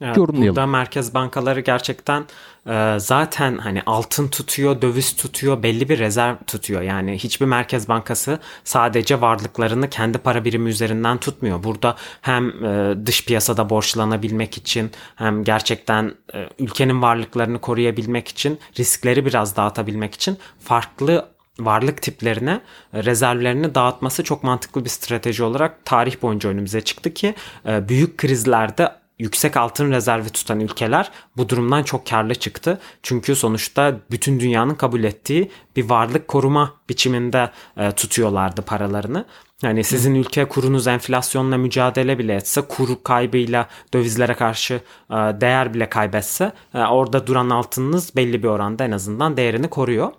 evet, 0.00 0.16
yorumlayalım. 0.16 0.56
Burada 0.56 0.66
merkez 0.66 1.14
bankaları 1.14 1.60
gerçekten 1.60 2.24
e, 2.66 2.94
zaten 2.98 3.58
hani 3.58 3.82
altın 3.86 4.28
tutuyor, 4.28 4.82
döviz 4.82 5.16
tutuyor, 5.16 5.62
belli 5.62 5.88
bir 5.88 5.98
rezerv 5.98 6.36
tutuyor. 6.46 6.82
Yani 6.82 7.18
hiçbir 7.18 7.46
merkez 7.46 7.88
bankası 7.88 8.38
sadece 8.64 9.20
varlıklarını 9.20 9.90
kendi 9.90 10.18
para 10.18 10.44
birimi 10.44 10.70
üzerinden 10.70 11.18
tutmuyor. 11.18 11.62
Burada 11.64 11.96
hem 12.20 12.64
e, 12.64 12.94
dış 13.06 13.24
piyasada 13.24 13.70
borçlanabilmek 13.70 14.56
için 14.56 14.90
hem 15.16 15.44
gerçekten 15.44 16.14
e, 16.34 16.48
ülkenin 16.58 17.02
varlıklarını 17.02 17.60
koruyabilmek 17.60 18.28
için 18.28 18.58
riskleri 18.78 19.26
biraz 19.26 19.56
dağıtabilmek 19.56 20.14
için 20.14 20.38
farklı 20.60 21.32
varlık 21.58 22.02
tiplerine 22.02 22.60
e, 22.92 23.04
rezervlerini 23.04 23.74
dağıtması 23.74 24.24
çok 24.24 24.42
mantıklı 24.42 24.84
bir 24.84 24.90
strateji 24.90 25.42
olarak 25.42 25.84
tarih 25.84 26.22
boyunca 26.22 26.50
önümüze 26.50 26.80
çıktı 26.80 27.14
ki 27.14 27.34
e, 27.66 27.88
büyük 27.88 28.18
krizlerde 28.18 28.92
yüksek 29.18 29.56
altın 29.56 29.90
rezervi 29.90 30.30
tutan 30.30 30.60
ülkeler 30.60 31.10
bu 31.36 31.48
durumdan 31.48 31.82
çok 31.82 32.06
karlı 32.06 32.34
çıktı. 32.34 32.80
Çünkü 33.02 33.36
sonuçta 33.36 33.96
bütün 34.10 34.40
dünyanın 34.40 34.74
kabul 34.74 35.04
ettiği 35.04 35.50
bir 35.76 35.90
varlık 35.90 36.28
koruma 36.28 36.74
biçiminde 36.88 37.50
e, 37.76 37.92
tutuyorlardı 37.92 38.62
paralarını. 38.62 39.24
Yani 39.62 39.84
sizin 39.84 40.14
ülke 40.14 40.44
kurunuz 40.44 40.86
enflasyonla 40.86 41.56
mücadele 41.56 42.18
bile 42.18 42.34
etse, 42.34 42.60
kur 42.60 42.88
kaybıyla 43.04 43.68
dövizlere 43.94 44.34
karşı 44.34 44.80
değer 45.10 45.74
bile 45.74 45.88
kaybetse 45.88 46.52
orada 46.74 47.26
duran 47.26 47.50
altınınız 47.50 48.16
belli 48.16 48.42
bir 48.42 48.48
oranda 48.48 48.84
en 48.84 48.90
azından 48.90 49.36
değerini 49.36 49.70
koruyor. 49.70 50.12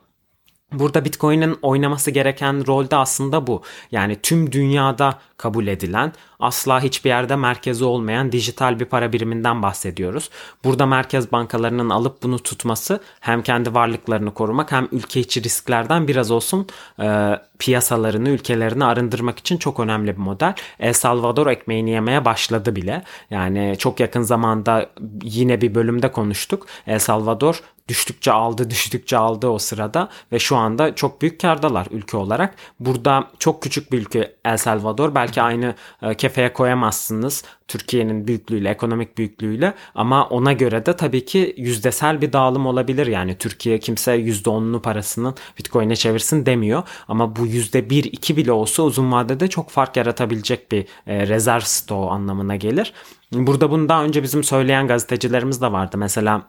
Burada 0.73 1.05
Bitcoin'in 1.05 1.57
oynaması 1.61 2.11
gereken 2.11 2.67
rolde 2.67 2.95
aslında 2.95 3.47
bu. 3.47 3.61
Yani 3.91 4.17
tüm 4.23 4.51
dünyada 4.51 5.19
kabul 5.37 5.67
edilen, 5.67 6.13
asla 6.43 6.83
hiçbir 6.83 7.09
yerde 7.09 7.35
merkezi 7.35 7.85
olmayan 7.85 8.31
dijital 8.31 8.79
bir 8.79 8.85
para 8.85 9.13
biriminden 9.13 9.61
bahsediyoruz. 9.61 10.29
Burada 10.63 10.85
merkez 10.85 11.31
bankalarının 11.31 11.89
alıp 11.89 12.23
bunu 12.23 12.39
tutması 12.39 12.99
hem 13.19 13.43
kendi 13.43 13.73
varlıklarını 13.73 14.33
korumak 14.33 14.71
hem 14.71 14.87
ülke 14.91 15.19
içi 15.19 15.43
risklerden 15.43 16.07
biraz 16.07 16.31
olsun 16.31 16.67
e, 16.99 17.39
piyasalarını, 17.59 18.29
ülkelerini 18.29 18.85
arındırmak 18.85 19.39
için 19.39 19.57
çok 19.57 19.79
önemli 19.79 20.11
bir 20.11 20.21
model. 20.21 20.53
El 20.79 20.93
Salvador 20.93 21.47
ekmeğini 21.47 21.89
yemeye 21.89 22.25
başladı 22.25 22.75
bile. 22.75 23.03
Yani 23.29 23.75
çok 23.79 23.99
yakın 23.99 24.21
zamanda 24.21 24.89
yine 25.23 25.61
bir 25.61 25.75
bölümde 25.75 26.11
konuştuk. 26.11 26.67
El 26.87 26.99
Salvador 26.99 27.61
düştükçe 27.87 28.31
aldı 28.31 28.69
düştükçe 28.69 29.17
aldı 29.17 29.47
o 29.47 29.59
sırada 29.59 30.09
ve 30.31 30.39
şu 30.39 30.55
anda 30.55 30.95
çok 30.95 31.21
büyük 31.21 31.41
kardalar 31.41 31.87
ülke 31.91 32.17
olarak. 32.17 32.55
Burada 32.79 33.27
çok 33.39 33.63
küçük 33.63 33.91
bir 33.91 33.99
ülke 33.99 34.35
El 34.45 34.57
Salvador 34.57 35.15
belki 35.15 35.41
aynı 35.41 35.75
e, 36.01 36.13
kefeye 36.33 36.53
koyamazsınız 36.53 37.43
Türkiye'nin 37.67 38.27
büyüklüğüyle 38.27 38.69
ekonomik 38.69 39.17
büyüklüğüyle 39.17 39.73
ama 39.95 40.27
ona 40.27 40.53
göre 40.53 40.85
de 40.85 40.95
tabii 40.95 41.25
ki 41.25 41.53
yüzdesel 41.57 42.21
bir 42.21 42.33
dağılım 42.33 42.65
olabilir. 42.65 43.07
Yani 43.07 43.37
Türkiye 43.37 43.79
kimse 43.79 44.15
%10'unu 44.15 44.81
parasının 44.81 45.35
Bitcoin'e 45.57 45.95
çevirsin 45.95 46.45
demiyor 46.45 46.83
ama 47.07 47.35
bu 47.35 47.47
%1-2 47.47 48.35
bile 48.35 48.51
olsa 48.51 48.83
uzun 48.83 49.11
vadede 49.11 49.47
çok 49.47 49.69
fark 49.69 49.97
yaratabilecek 49.97 50.71
bir 50.71 50.85
e, 51.07 51.27
rezerv 51.27 51.61
stoğu 51.61 52.09
anlamına 52.09 52.55
gelir. 52.55 52.93
Burada 53.31 53.71
bunu 53.71 53.89
daha 53.89 54.03
önce 54.03 54.23
bizim 54.23 54.43
söyleyen 54.43 54.87
gazetecilerimiz 54.87 55.61
de 55.61 55.71
vardı. 55.71 55.97
Mesela 55.97 56.41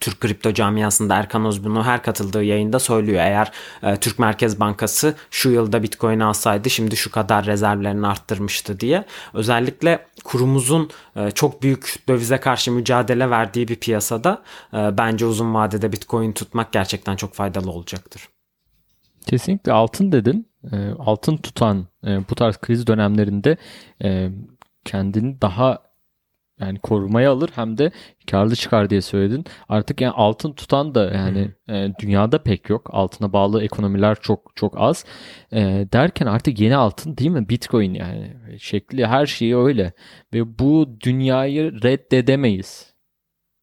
Türk 0.00 0.20
kripto 0.20 0.54
camiasında 0.54 1.14
Erkan 1.14 1.44
Özbunu 1.44 1.84
her 1.84 2.02
katıldığı 2.02 2.44
yayında 2.44 2.78
söylüyor. 2.78 3.20
Eğer 3.20 3.52
e, 3.82 3.96
Türk 3.96 4.18
Merkez 4.18 4.60
Bankası 4.60 5.14
şu 5.30 5.50
yılda 5.50 5.82
Bitcoin 5.82 6.20
alsaydı 6.20 6.70
şimdi 6.70 6.96
şu 6.96 7.10
kadar 7.10 7.46
rezervlerini 7.46 8.06
arttırmıştı 8.06 8.80
diye. 8.80 9.04
Özellikle 9.34 10.06
kurumuzun 10.24 10.90
e, 11.16 11.30
çok 11.30 11.62
büyük 11.62 12.02
dövize 12.08 12.38
karşı 12.38 12.72
mücadele 12.72 13.30
verdiği 13.30 13.68
bir 13.68 13.76
piyasada 13.76 14.42
e, 14.72 14.98
bence 14.98 15.26
uzun 15.26 15.54
vadede 15.54 15.92
Bitcoin 15.92 16.32
tutmak 16.32 16.72
gerçekten 16.72 17.16
çok 17.16 17.34
faydalı 17.34 17.70
olacaktır. 17.70 18.28
Kesinlikle 19.26 19.72
altın 19.72 20.12
dedin. 20.12 20.48
E, 20.72 20.76
altın 20.98 21.36
tutan 21.36 21.86
e, 22.06 22.28
bu 22.30 22.34
tarz 22.34 22.56
kriz 22.56 22.86
dönemlerinde 22.86 23.56
e, 24.02 24.30
kendini 24.84 25.40
daha 25.40 25.87
yani 26.60 26.78
korumaya 26.78 27.32
alır 27.32 27.50
hem 27.54 27.78
de 27.78 27.90
karlı 28.30 28.56
çıkar 28.56 28.90
diye 28.90 29.00
söyledin. 29.00 29.44
Artık 29.68 30.00
yani 30.00 30.12
altın 30.12 30.52
tutan 30.52 30.94
da 30.94 31.10
yani 31.14 31.50
e, 31.68 31.92
dünyada 32.00 32.42
pek 32.42 32.70
yok. 32.70 32.90
Altına 32.92 33.32
bağlı 33.32 33.62
ekonomiler 33.62 34.16
çok 34.20 34.52
çok 34.56 34.74
az. 34.76 35.04
E, 35.52 35.60
derken 35.92 36.26
artık 36.26 36.60
yeni 36.60 36.76
altın 36.76 37.16
değil 37.16 37.30
mi? 37.30 37.48
Bitcoin 37.48 37.94
yani 37.94 38.36
şekli 38.58 39.06
her 39.06 39.26
şeyi 39.26 39.56
öyle. 39.56 39.92
Ve 40.34 40.58
bu 40.58 40.88
dünyayı 41.00 41.82
reddedemeyiz. 41.82 42.94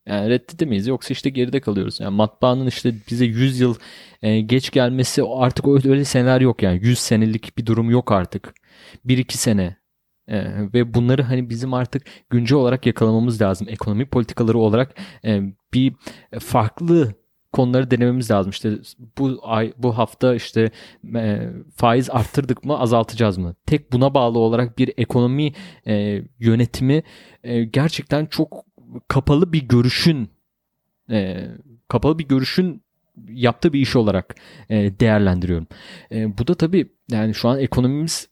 Yani 0.07 0.29
reddedemeyiz 0.29 0.87
yoksa 0.87 1.11
işte 1.13 1.29
geride 1.29 1.59
kalıyoruz. 1.59 1.99
Yani 1.99 2.15
matbaanın 2.15 2.67
işte 2.67 2.93
bize 3.11 3.25
100 3.25 3.59
yıl 3.59 3.75
e, 4.21 4.41
geç 4.41 4.71
gelmesi 4.71 5.23
artık 5.23 5.67
öyle, 5.67 5.89
öyle 5.89 6.05
seneler 6.05 6.41
yok 6.41 6.63
yani. 6.63 6.79
100 6.83 6.99
senelik 6.99 7.57
bir 7.57 7.65
durum 7.65 7.89
yok 7.89 8.11
artık. 8.11 8.53
1-2 9.05 9.31
sene 9.37 9.77
ee, 10.27 10.73
ve 10.73 10.93
bunları 10.93 11.23
hani 11.23 11.49
bizim 11.49 11.73
artık 11.73 12.03
güncel 12.29 12.57
olarak 12.57 12.85
yakalamamız 12.85 13.41
lazım. 13.41 13.67
Ekonomi 13.69 14.05
politikaları 14.05 14.57
olarak 14.57 14.95
e, 15.25 15.41
bir 15.73 15.93
farklı 16.39 17.13
konuları 17.55 17.91
denememiz 17.91 18.31
lazım. 18.31 18.49
İşte 18.49 18.71
bu 19.17 19.39
ay 19.43 19.73
bu 19.77 19.97
hafta 19.97 20.35
işte 20.35 20.71
e, 21.15 21.49
faiz 21.75 22.09
arttırdık 22.09 22.65
mı 22.65 22.79
azaltacağız 22.79 23.37
mı? 23.37 23.55
Tek 23.65 23.93
buna 23.93 24.13
bağlı 24.13 24.39
olarak 24.39 24.77
bir 24.77 24.93
ekonomi 24.97 25.53
e, 25.87 26.23
yönetimi 26.39 27.03
e, 27.43 27.63
gerçekten 27.63 28.25
çok 28.25 28.65
kapalı 29.07 29.53
bir 29.53 29.67
görüşün 29.67 30.29
e, 31.11 31.47
kapalı 31.87 32.19
bir 32.19 32.27
görüşün 32.27 32.83
yaptığı 33.29 33.73
bir 33.73 33.79
iş 33.79 33.95
olarak 33.95 34.35
e, 34.69 34.99
değerlendiriyorum. 34.99 35.67
E, 36.11 36.37
bu 36.37 36.47
da 36.47 36.55
tabii 36.55 36.91
yani 37.11 37.33
şu 37.33 37.49
an 37.49 37.59
ekonomimiz 37.59 38.29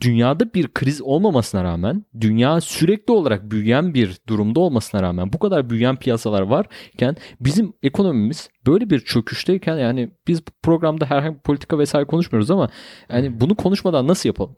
dünyada 0.00 0.54
bir 0.54 0.68
kriz 0.68 1.02
olmamasına 1.02 1.64
rağmen 1.64 2.04
dünya 2.20 2.60
sürekli 2.60 3.12
olarak 3.12 3.50
büyüyen 3.50 3.94
bir 3.94 4.18
durumda 4.28 4.60
olmasına 4.60 5.02
rağmen 5.02 5.32
bu 5.32 5.38
kadar 5.38 5.70
büyüyen 5.70 5.96
piyasalar 5.96 6.42
varken 6.42 7.16
bizim 7.40 7.72
ekonomimiz 7.82 8.50
böyle 8.66 8.90
bir 8.90 9.00
çöküşteyken 9.00 9.76
yani 9.76 10.10
biz 10.28 10.42
programda 10.62 11.06
herhangi 11.06 11.34
bir 11.34 11.42
politika 11.42 11.78
vesaire 11.78 12.06
konuşmuyoruz 12.06 12.50
ama 12.50 12.70
yani 13.08 13.40
bunu 13.40 13.54
konuşmadan 13.54 14.08
nasıl 14.08 14.28
yapalım? 14.28 14.56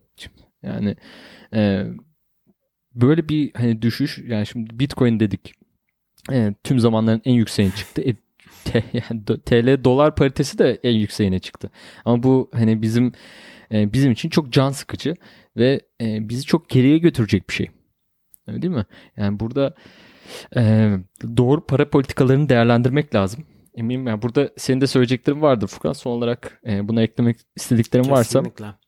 Yani 0.62 0.96
e, 1.54 1.86
böyle 2.94 3.28
bir 3.28 3.50
hani 3.54 3.82
düşüş 3.82 4.18
yani 4.26 4.46
şimdi 4.46 4.78
Bitcoin 4.78 5.20
dedik 5.20 5.52
e, 6.32 6.54
tüm 6.64 6.80
zamanların 6.80 7.22
en 7.24 7.34
yükseğine 7.34 7.72
çıktı. 7.74 8.02
E, 8.02 8.14
T, 8.64 8.84
yani 8.92 9.24
TL 9.24 9.84
dolar 9.84 10.14
paritesi 10.14 10.58
de 10.58 10.80
en 10.82 10.94
yükseğine 10.94 11.38
çıktı. 11.38 11.70
Ama 12.04 12.22
bu 12.22 12.50
hani 12.54 12.82
bizim 12.82 13.12
e, 13.72 13.92
bizim 13.92 14.12
için 14.12 14.28
çok 14.28 14.52
can 14.52 14.70
sıkıcı 14.70 15.14
ve 15.56 15.80
e, 16.00 16.28
bizi 16.28 16.42
çok 16.42 16.68
geriye 16.68 16.98
götürecek 16.98 17.48
bir 17.48 17.54
şey. 17.54 17.70
Öyle 18.46 18.62
değil 18.62 18.74
mi? 18.74 18.86
Yani 19.16 19.40
burada 19.40 19.74
e, 20.56 20.92
doğru 21.36 21.66
para 21.66 21.90
politikalarını 21.90 22.48
değerlendirmek 22.48 23.14
lazım. 23.14 23.44
Eminim 23.74 24.06
yani 24.06 24.22
burada 24.22 24.50
senin 24.56 24.80
de 24.80 24.86
söyleyeceklerin 24.86 25.42
vardır 25.42 25.66
Furkan. 25.66 25.92
Son 25.92 26.10
olarak 26.10 26.60
e, 26.66 26.88
buna 26.88 27.02
eklemek 27.02 27.36
istediklerin 27.56 28.04
Kesinlikle. 28.04 28.64
varsa. 28.64 28.78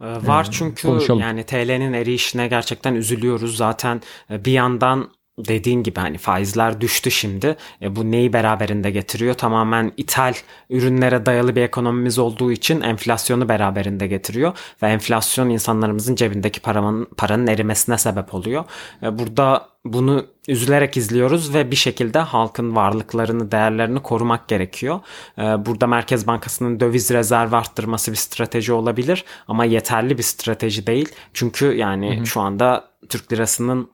Var 0.00 0.48
çünkü 0.50 0.88
konuşalım. 0.88 1.20
yani 1.20 1.44
TL'nin 1.44 1.92
erişine 1.92 2.48
gerçekten 2.48 2.94
üzülüyoruz. 2.94 3.56
Zaten 3.56 4.00
bir 4.30 4.52
yandan 4.52 5.10
dediğin 5.38 5.82
gibi 5.82 6.00
hani 6.00 6.18
faizler 6.18 6.80
düştü 6.80 7.10
şimdi. 7.10 7.56
E, 7.82 7.96
bu 7.96 8.10
neyi 8.10 8.32
beraberinde 8.32 8.90
getiriyor? 8.90 9.34
Tamamen 9.34 9.92
ithal 9.96 10.34
ürünlere 10.70 11.26
dayalı 11.26 11.56
bir 11.56 11.62
ekonomimiz 11.62 12.18
olduğu 12.18 12.52
için 12.52 12.80
enflasyonu 12.80 13.48
beraberinde 13.48 14.06
getiriyor 14.06 14.58
ve 14.82 14.88
enflasyon 14.88 15.50
insanlarımızın 15.50 16.14
cebindeki 16.14 16.60
paranın 16.60 17.04
paranın 17.16 17.46
erimesine 17.46 17.98
sebep 17.98 18.34
oluyor. 18.34 18.64
E, 19.02 19.18
burada 19.18 19.68
bunu 19.84 20.26
üzülerek 20.48 20.96
izliyoruz 20.96 21.54
ve 21.54 21.70
bir 21.70 21.76
şekilde 21.76 22.18
halkın 22.18 22.76
varlıklarını, 22.76 23.52
değerlerini 23.52 24.02
korumak 24.02 24.48
gerekiyor. 24.48 25.00
E, 25.38 25.42
burada 25.42 25.86
Merkez 25.86 26.26
Bankası'nın 26.26 26.80
döviz 26.80 27.10
rezervi 27.10 27.56
arttırması 27.56 28.10
bir 28.10 28.16
strateji 28.16 28.72
olabilir 28.72 29.24
ama 29.48 29.64
yeterli 29.64 30.18
bir 30.18 30.22
strateji 30.22 30.86
değil. 30.86 31.08
Çünkü 31.34 31.66
yani 31.66 32.16
hı 32.16 32.20
hı. 32.20 32.26
şu 32.26 32.40
anda 32.40 32.84
Türk 33.08 33.32
lirasının 33.32 33.93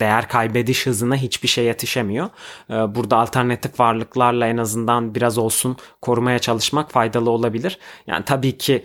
değer 0.00 0.28
kaybediş 0.28 0.86
hızına 0.86 1.16
hiçbir 1.16 1.48
şey 1.48 1.64
yetişemiyor. 1.64 2.28
Ee, 2.70 2.74
burada 2.74 3.16
alternatif 3.16 3.80
varlıklarla 3.80 4.46
en 4.46 4.56
azından 4.56 5.14
biraz 5.14 5.38
olsun 5.38 5.76
korumaya 6.02 6.38
çalışmak 6.38 6.90
faydalı 6.92 7.30
olabilir. 7.30 7.78
Yani 8.06 8.24
tabii 8.24 8.58
ki 8.58 8.84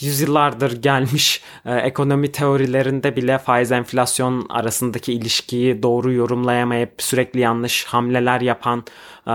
yüzyıllardır 0.00 0.82
gelmiş 0.82 1.42
e, 1.64 1.74
ekonomi 1.74 2.32
teorilerinde 2.32 3.16
bile 3.16 3.38
faiz 3.38 3.72
enflasyon 3.72 4.46
arasındaki 4.48 5.12
ilişkiyi 5.12 5.82
doğru 5.82 6.12
yorumlayamayıp 6.12 6.92
sürekli 6.98 7.40
yanlış 7.40 7.84
hamleler 7.84 8.40
yapan 8.40 8.84
e, 9.28 9.34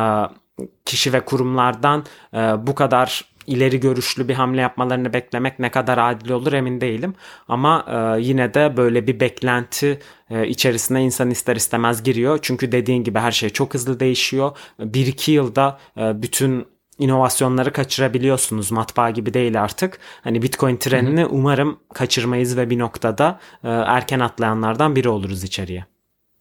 kişi 0.86 1.14
ve 1.14 1.26
kurumlardan 1.26 2.06
e, 2.34 2.38
bu 2.38 2.76
kadar 2.76 3.26
ileri 3.50 3.80
görüşlü 3.80 4.28
bir 4.28 4.34
hamle 4.34 4.62
yapmalarını 4.62 5.14
beklemek 5.14 5.60
ne 5.60 5.72
kadar 5.72 5.98
adil 5.98 6.30
olur 6.30 6.54
emin 6.54 6.82
değilim. 6.82 7.16
Ama 7.48 7.86
e, 7.88 8.22
yine 8.22 8.54
de 8.54 8.78
böyle 8.78 9.08
bir 9.08 9.20
beklenti 9.20 10.00
e, 10.30 10.48
içerisine 10.48 11.04
insan 11.04 11.30
ister 11.30 11.56
istemez 11.56 12.04
giriyor. 12.04 12.40
Çünkü 12.42 12.72
dediğin 12.72 13.04
gibi 13.04 13.20
her 13.20 13.32
şey 13.32 13.50
çok 13.50 13.74
hızlı 13.74 14.00
değişiyor. 14.00 14.58
1-2 14.80 15.32
yılda 15.32 15.80
e, 15.98 16.22
bütün 16.22 16.66
inovasyonları 17.00 17.74
kaçırabiliyorsunuz. 17.74 18.72
Matbaa 18.72 19.10
gibi 19.10 19.34
değil 19.34 19.62
artık. 19.62 20.00
Hani 20.22 20.42
Bitcoin 20.42 20.78
trenini 20.78 21.22
hı 21.22 21.26
hı. 21.26 21.30
umarım 21.30 21.80
kaçırmayız 21.94 22.58
ve 22.58 22.70
bir 22.70 22.80
noktada 22.80 23.40
e, 23.64 23.70
erken 23.70 24.20
atlayanlardan 24.20 24.96
biri 24.96 25.10
oluruz 25.10 25.44
içeriye. 25.44 25.86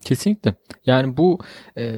Kesinlikle. 0.05 0.55
Yani 0.87 1.17
bu 1.17 1.39
e, 1.79 1.95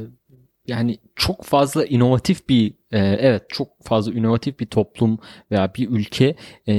yani 0.70 0.98
çok 1.16 1.44
fazla 1.44 1.85
inovatif 1.85 2.48
bir 2.48 2.74
e, 2.92 2.98
evet 2.98 3.42
çok 3.48 3.68
fazla 3.85 4.12
inovatif 4.12 4.61
bir 4.61 4.66
toplum 4.66 5.18
veya 5.50 5.74
bir 5.74 5.88
ülke 5.88 6.37
e, 6.66 6.74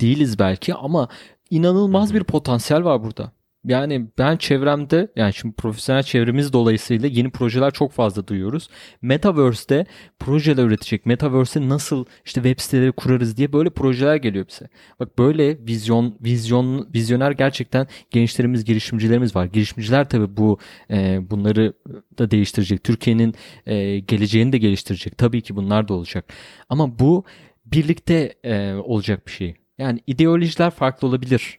değiliz 0.00 0.38
belki 0.38 0.74
ama 0.74 1.08
inanılmaz 1.50 2.14
bir 2.14 2.24
potansiyel 2.24 2.84
var 2.84 3.02
burada. 3.04 3.32
Yani 3.66 4.06
ben 4.18 4.36
çevremde 4.36 5.08
yani 5.16 5.34
şimdi 5.34 5.54
profesyonel 5.54 6.02
çevremiz 6.02 6.52
dolayısıyla 6.52 7.08
yeni 7.08 7.30
projeler 7.30 7.70
çok 7.70 7.92
fazla 7.92 8.26
duyuyoruz. 8.26 8.68
Metaverse'de 9.02 9.86
projeler 10.18 10.64
üretecek. 10.64 11.06
Metaverse'e 11.06 11.68
nasıl 11.68 12.04
işte 12.24 12.42
web 12.42 12.60
siteleri 12.60 12.92
kurarız 12.92 13.36
diye 13.36 13.52
böyle 13.52 13.70
projeler 13.70 14.16
geliyor 14.16 14.46
bize. 14.48 14.68
Bak 15.00 15.18
böyle 15.18 15.58
vizyon 15.66 16.18
vizyon 16.20 16.88
vizyoner 16.94 17.30
gerçekten 17.30 17.86
gençlerimiz, 18.10 18.64
girişimcilerimiz 18.64 19.36
var. 19.36 19.44
Girişimciler 19.44 20.08
tabii 20.08 20.36
bu 20.36 20.58
e, 20.90 21.30
bunları 21.30 21.72
da 22.18 22.30
değiştirecek. 22.30 22.84
Türkiye'nin 22.84 23.34
e, 23.66 23.98
geleceğini 23.98 24.52
de 24.52 24.58
geliştirecek. 24.58 25.18
Tabii 25.18 25.42
ki 25.42 25.56
bunlar 25.56 25.88
da 25.88 25.94
olacak. 25.94 26.32
Ama 26.68 26.98
bu 26.98 27.24
birlikte 27.64 28.34
e, 28.44 28.74
olacak 28.74 29.26
bir 29.26 29.32
şey. 29.32 29.54
Yani 29.78 30.00
ideolojiler 30.06 30.70
farklı 30.70 31.08
olabilir 31.08 31.58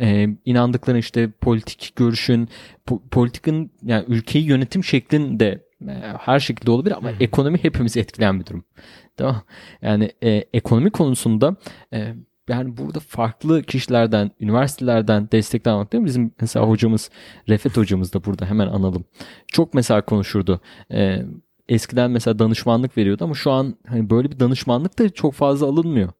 e, 0.00 0.28
inandıkları 0.44 0.98
işte 0.98 1.30
politik 1.40 1.92
görüşün, 1.96 2.48
po- 2.86 3.08
politikin 3.08 3.72
yani 3.82 4.04
ülkeyi 4.08 4.44
yönetim 4.44 4.84
şeklinde 4.84 5.64
e, 5.88 5.92
her 6.18 6.40
şekilde 6.40 6.70
olabilir 6.70 6.96
ama 6.96 7.08
Hı-hı. 7.08 7.16
ekonomi 7.20 7.58
hepimizi 7.64 8.00
etkileyen 8.00 8.40
bir 8.40 8.46
durum. 8.46 8.64
Tamam 9.16 9.42
Yani 9.82 10.12
e, 10.22 10.30
ekonomi 10.52 10.90
konusunda 10.90 11.56
e, 11.92 12.14
yani 12.48 12.76
burada 12.76 13.00
farklı 13.00 13.62
kişilerden, 13.62 14.30
üniversitelerden 14.40 15.28
destekler 15.32 15.72
almak 15.72 15.92
değil 15.92 16.02
mi? 16.02 16.06
Bizim 16.06 16.32
mesela 16.40 16.68
hocamız, 16.68 17.10
Refet 17.48 17.76
hocamız 17.76 18.14
da 18.14 18.24
burada 18.24 18.46
hemen 18.46 18.66
analım. 18.66 19.04
Çok 19.46 19.74
mesela 19.74 20.02
konuşurdu. 20.02 20.60
Ee, 20.92 21.22
eskiden 21.68 22.10
mesela 22.10 22.38
danışmanlık 22.38 22.98
veriyordu 22.98 23.24
ama 23.24 23.34
şu 23.34 23.50
an 23.50 23.76
hani 23.88 24.10
böyle 24.10 24.30
bir 24.30 24.40
danışmanlık 24.40 24.98
da 24.98 25.08
çok 25.08 25.34
fazla 25.34 25.66
alınmıyor. 25.66 26.12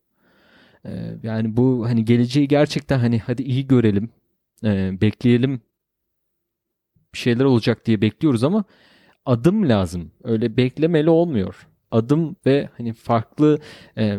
Ee, 0.87 1.17
yani 1.23 1.57
bu 1.57 1.87
hani 1.89 2.05
geleceği 2.05 2.49
gerçekten 2.49 2.99
hani 2.99 3.19
hadi 3.19 3.43
iyi 3.43 3.67
görelim, 3.67 4.11
e, 4.65 5.01
bekleyelim 5.01 5.61
bir 7.15 7.19
şeyler 7.19 7.45
olacak 7.45 7.87
diye 7.87 8.01
bekliyoruz 8.01 8.45
ama 8.45 8.65
adım 9.27 9.69
lazım. 9.69 10.13
Öyle 10.25 10.57
beklemeli 10.57 11.11
olmuyor. 11.11 11.69
Adım 11.91 12.37
ve 12.47 12.69
hani 12.77 12.93
farklı 12.93 13.59
e, 13.99 14.19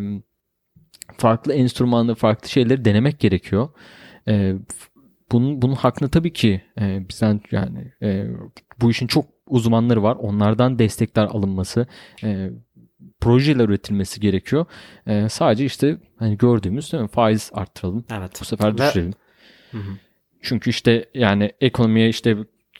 farklı 1.18 1.54
enstrümanlı 1.54 2.16
farklı 2.16 2.50
şeyleri 2.50 2.86
denemek 2.86 3.20
gerekiyor. 3.20 3.70
E, 4.28 4.56
bunun 5.32 5.62
bunun 5.62 5.76
hakkında 5.76 6.10
tabii 6.10 6.34
ki 6.34 6.62
e, 6.80 7.10
bizden 7.10 7.42
yani 7.52 7.92
e, 8.02 8.28
bu 8.82 8.92
işin 8.92 9.08
çok 9.08 9.26
uzmanları 9.48 10.04
var. 10.04 10.16
Onlardan 10.16 10.80
destekler 10.80 11.24
alınması, 11.24 11.88
e, 12.24 12.50
projeler 13.22 13.70
üretilmesi 13.70 14.20
gerekiyor. 14.20 14.66
E, 15.08 15.30
sadece 15.30 15.66
işte 15.66 15.98
hani 16.20 16.38
gördüğümüz 16.38 16.92
değil 16.94 17.04
mi? 17.04 17.10
faiz 17.10 17.52
arttıralım. 17.54 18.06
Evet. 18.12 18.32
Bu 18.42 18.46
sefer 18.46 18.78
düşürelim. 18.78 19.14
Hı 19.72 19.78
hı. 19.78 19.92
Çünkü 20.42 20.70
işte 20.70 21.06
yani 21.14 21.52
ekonomiye 21.62 22.10
işte 22.10 22.38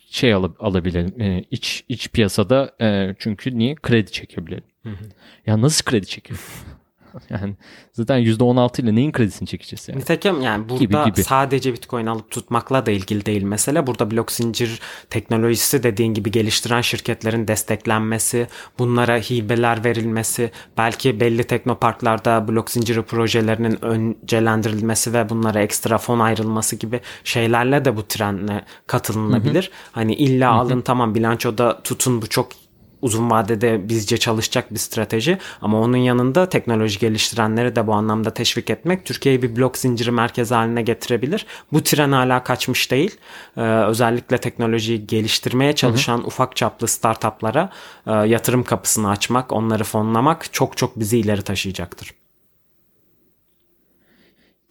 şey 0.10 0.34
al 0.34 0.52
alabilelim. 0.60 1.22
E, 1.22 1.44
iç 1.52 1.84
iç 1.90 2.10
piyasada 2.10 2.76
e, 2.82 3.16
çünkü 3.20 3.58
niye 3.58 3.76
kredi 3.76 4.12
çekebilelim. 4.12 4.64
Hı 4.84 4.90
hı. 4.90 5.06
Ya 5.46 5.62
nasıl 5.62 5.86
kredi 5.86 6.06
çekiyor? 6.06 6.40
Yani 7.30 7.56
zaten 7.94 8.20
%16 8.20 8.82
ile 8.82 8.96
neyin 8.96 9.12
kredisini 9.12 9.48
çekeceğiz 9.48 9.90
yani? 9.90 10.00
Nitekim 10.00 10.42
yani 10.42 10.70
burada 10.70 10.84
gibi, 10.84 11.04
gibi. 11.04 11.24
sadece 11.24 11.74
Bitcoin 11.74 12.06
alıp 12.06 12.32
tutmakla 12.32 12.86
da 12.86 12.92
ilgili 12.92 13.26
değil 13.26 13.44
mesele. 13.44 13.88
Burada 13.88 14.12
blok 14.12 14.32
zincir 14.32 14.80
teknolojisi 15.10 15.84
dediğin 15.84 16.14
gibi 16.14 16.32
geliştiren 16.32 16.82
şirketlerin 16.82 17.48
desteklenmesi, 17.48 18.48
bunlara 18.80 19.18
hibeler 19.18 19.84
verilmesi, 19.84 20.52
belki 20.78 21.20
belli 21.20 21.44
teknoparklarda 21.44 22.48
blok 22.48 22.72
zinciri 22.72 23.02
projelerinin 23.02 23.86
öncelendirilmesi 23.86 25.14
ve 25.14 25.30
bunlara 25.30 25.62
ekstra 25.62 25.98
fon 25.98 26.20
ayrılması 26.20 26.76
gibi 26.76 27.00
şeylerle 27.24 27.86
de 27.86 27.98
bu 27.98 28.08
trenle 28.08 28.66
katılınabilir. 28.88 29.64
Hı 29.64 29.68
hı. 29.68 29.92
Hani 29.92 30.14
illa 30.16 30.52
hı 30.52 30.56
hı. 30.56 30.60
alın 30.60 30.82
tamam 30.82 31.16
bilançoda 31.16 31.82
tutun 31.84 32.22
bu 32.22 32.28
çok 32.28 32.61
uzun 33.02 33.32
vadede 33.32 33.90
bizce 33.90 34.18
çalışacak 34.18 34.74
bir 34.74 34.80
strateji 34.80 35.38
ama 35.62 35.82
onun 35.82 35.98
yanında 35.98 36.50
teknoloji 36.50 37.00
geliştirenleri 37.00 37.76
de 37.76 37.88
bu 37.88 37.94
anlamda 37.94 38.34
teşvik 38.34 38.70
etmek 38.70 39.06
Türkiye'yi 39.06 39.42
bir 39.42 39.56
blok 39.56 39.78
zinciri 39.78 40.12
merkez 40.12 40.52
haline 40.52 40.82
getirebilir. 40.82 41.46
Bu 41.74 41.84
tren 41.84 42.12
hala 42.12 42.44
kaçmış 42.44 42.92
değil. 42.92 43.18
Ee, 43.58 43.62
özellikle 43.62 44.38
teknolojiyi 44.38 45.08
geliştirmeye 45.08 45.76
çalışan 45.76 46.18
hı 46.18 46.22
hı. 46.22 46.28
ufak 46.28 46.56
çaplı 46.56 46.88
startuplara 46.88 47.70
e, 48.08 48.12
yatırım 48.12 48.64
kapısını 48.64 49.10
açmak, 49.10 49.52
onları 49.52 49.84
fonlamak 49.84 50.54
çok 50.54 50.78
çok 50.78 51.00
bizi 51.00 51.18
ileri 51.18 51.42
taşıyacaktır. 51.42 52.21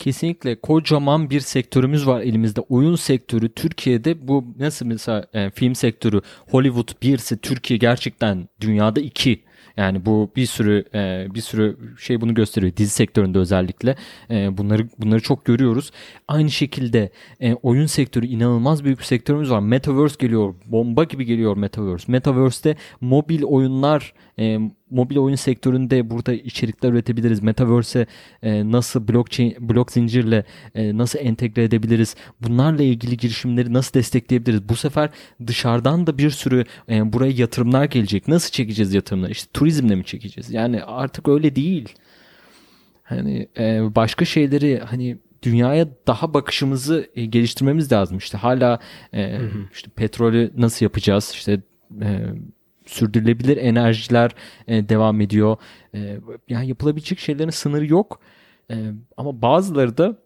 Kesinlikle 0.01 0.61
kocaman 0.61 1.31
bir 1.31 1.41
sektörümüz 1.41 2.07
var 2.07 2.21
elimizde. 2.21 2.61
Oyun 2.61 2.97
sektörü 2.97 3.49
Türkiye'de 3.49 4.29
bu 4.29 4.45
nasıl 4.59 4.87
mesela 4.87 5.27
e, 5.33 5.51
film 5.51 5.75
sektörü 5.75 6.21
Hollywood 6.51 6.89
birisi 7.03 7.39
Türkiye 7.39 7.79
gerçekten 7.79 8.49
dünyada 8.61 9.01
iki 9.01 9.43
yani 9.77 10.07
bu 10.07 10.31
bir 10.37 10.47
sürü 10.47 10.85
e, 10.95 11.27
bir 11.35 11.41
sürü 11.41 11.77
şey 11.99 12.21
bunu 12.21 12.35
gösteriyor 12.35 12.77
dizi 12.77 12.91
sektöründe 12.91 13.39
özellikle 13.39 13.97
e, 14.31 14.59
bunları 14.59 14.89
bunları 14.99 15.21
çok 15.21 15.45
görüyoruz. 15.45 15.91
Aynı 16.29 16.51
şekilde 16.51 17.11
oyun 17.63 17.87
sektörü 17.87 18.27
inanılmaz 18.27 18.85
büyük 18.85 18.99
bir 18.99 19.05
sektörümüz 19.05 19.51
var. 19.51 19.61
Metaverse 19.61 20.17
geliyor, 20.19 20.55
bomba 20.67 21.05
gibi 21.05 21.25
geliyor 21.25 21.57
Metaverse. 21.57 22.13
Metaverse'te 22.13 22.77
mobil 23.01 23.43
oyunlar 23.43 24.13
mobil 24.90 25.16
oyun 25.16 25.37
sektöründe 25.37 26.11
burada 26.11 26.33
içerikler 26.33 26.92
üretebiliriz. 26.92 27.42
Metaverse'e 27.42 28.07
e, 28.42 28.72
nasıl 28.72 29.09
blockchain, 29.09 29.57
blok 29.61 29.92
zincirle 29.92 30.44
e, 30.74 30.96
nasıl 30.98 31.18
entegre 31.18 31.64
edebiliriz? 31.64 32.16
Bunlarla 32.40 32.83
ilgili 32.83 33.16
girişimleri 33.16 33.72
nasıl 33.72 33.94
destekleyebiliriz? 33.94 34.68
Bu 34.68 34.76
sefer 34.76 35.11
dışarıdan 35.46 36.07
da 36.07 36.18
bir 36.18 36.31
sürü 36.31 36.64
e, 36.88 37.12
buraya 37.12 37.33
yatırımlar 37.33 37.85
gelecek. 37.85 38.29
Nasıl 38.29 38.50
çekeceğiz 38.50 38.94
yatırımları? 38.94 39.33
İşte 39.33 39.50
turizmle 39.55 39.94
mi 39.94 40.05
çekeceğiz? 40.05 40.50
Yani 40.50 40.83
artık 40.85 41.29
öyle 41.29 41.57
değil. 41.57 41.88
Hani 43.03 43.48
e, 43.59 43.94
başka 43.94 44.24
şeyleri 44.24 44.81
hani 44.87 45.18
dünyaya 45.42 45.88
daha 46.07 46.35
bakışımızı 46.35 47.11
e, 47.14 47.24
geliştirmemiz 47.24 47.92
lazım. 47.92 48.18
İşte 48.18 48.38
hala 48.38 48.79
e, 49.12 49.38
hı 49.38 49.44
hı. 49.44 49.59
işte 49.72 49.90
petrolü 49.96 50.53
nasıl 50.57 50.87
yapacağız? 50.87 51.31
İşte 51.35 51.61
e, 52.03 52.20
sürdürülebilir 52.90 53.57
enerjiler 53.57 54.31
e, 54.68 54.88
devam 54.88 55.20
ediyor. 55.20 55.57
E, 55.94 56.18
yani 56.48 56.68
yapılabilecek 56.68 57.18
şeylerin 57.18 57.50
sınırı 57.50 57.87
yok. 57.87 58.20
E, 58.70 58.92
ama 59.16 59.42
bazıları 59.42 59.98
da 59.98 60.16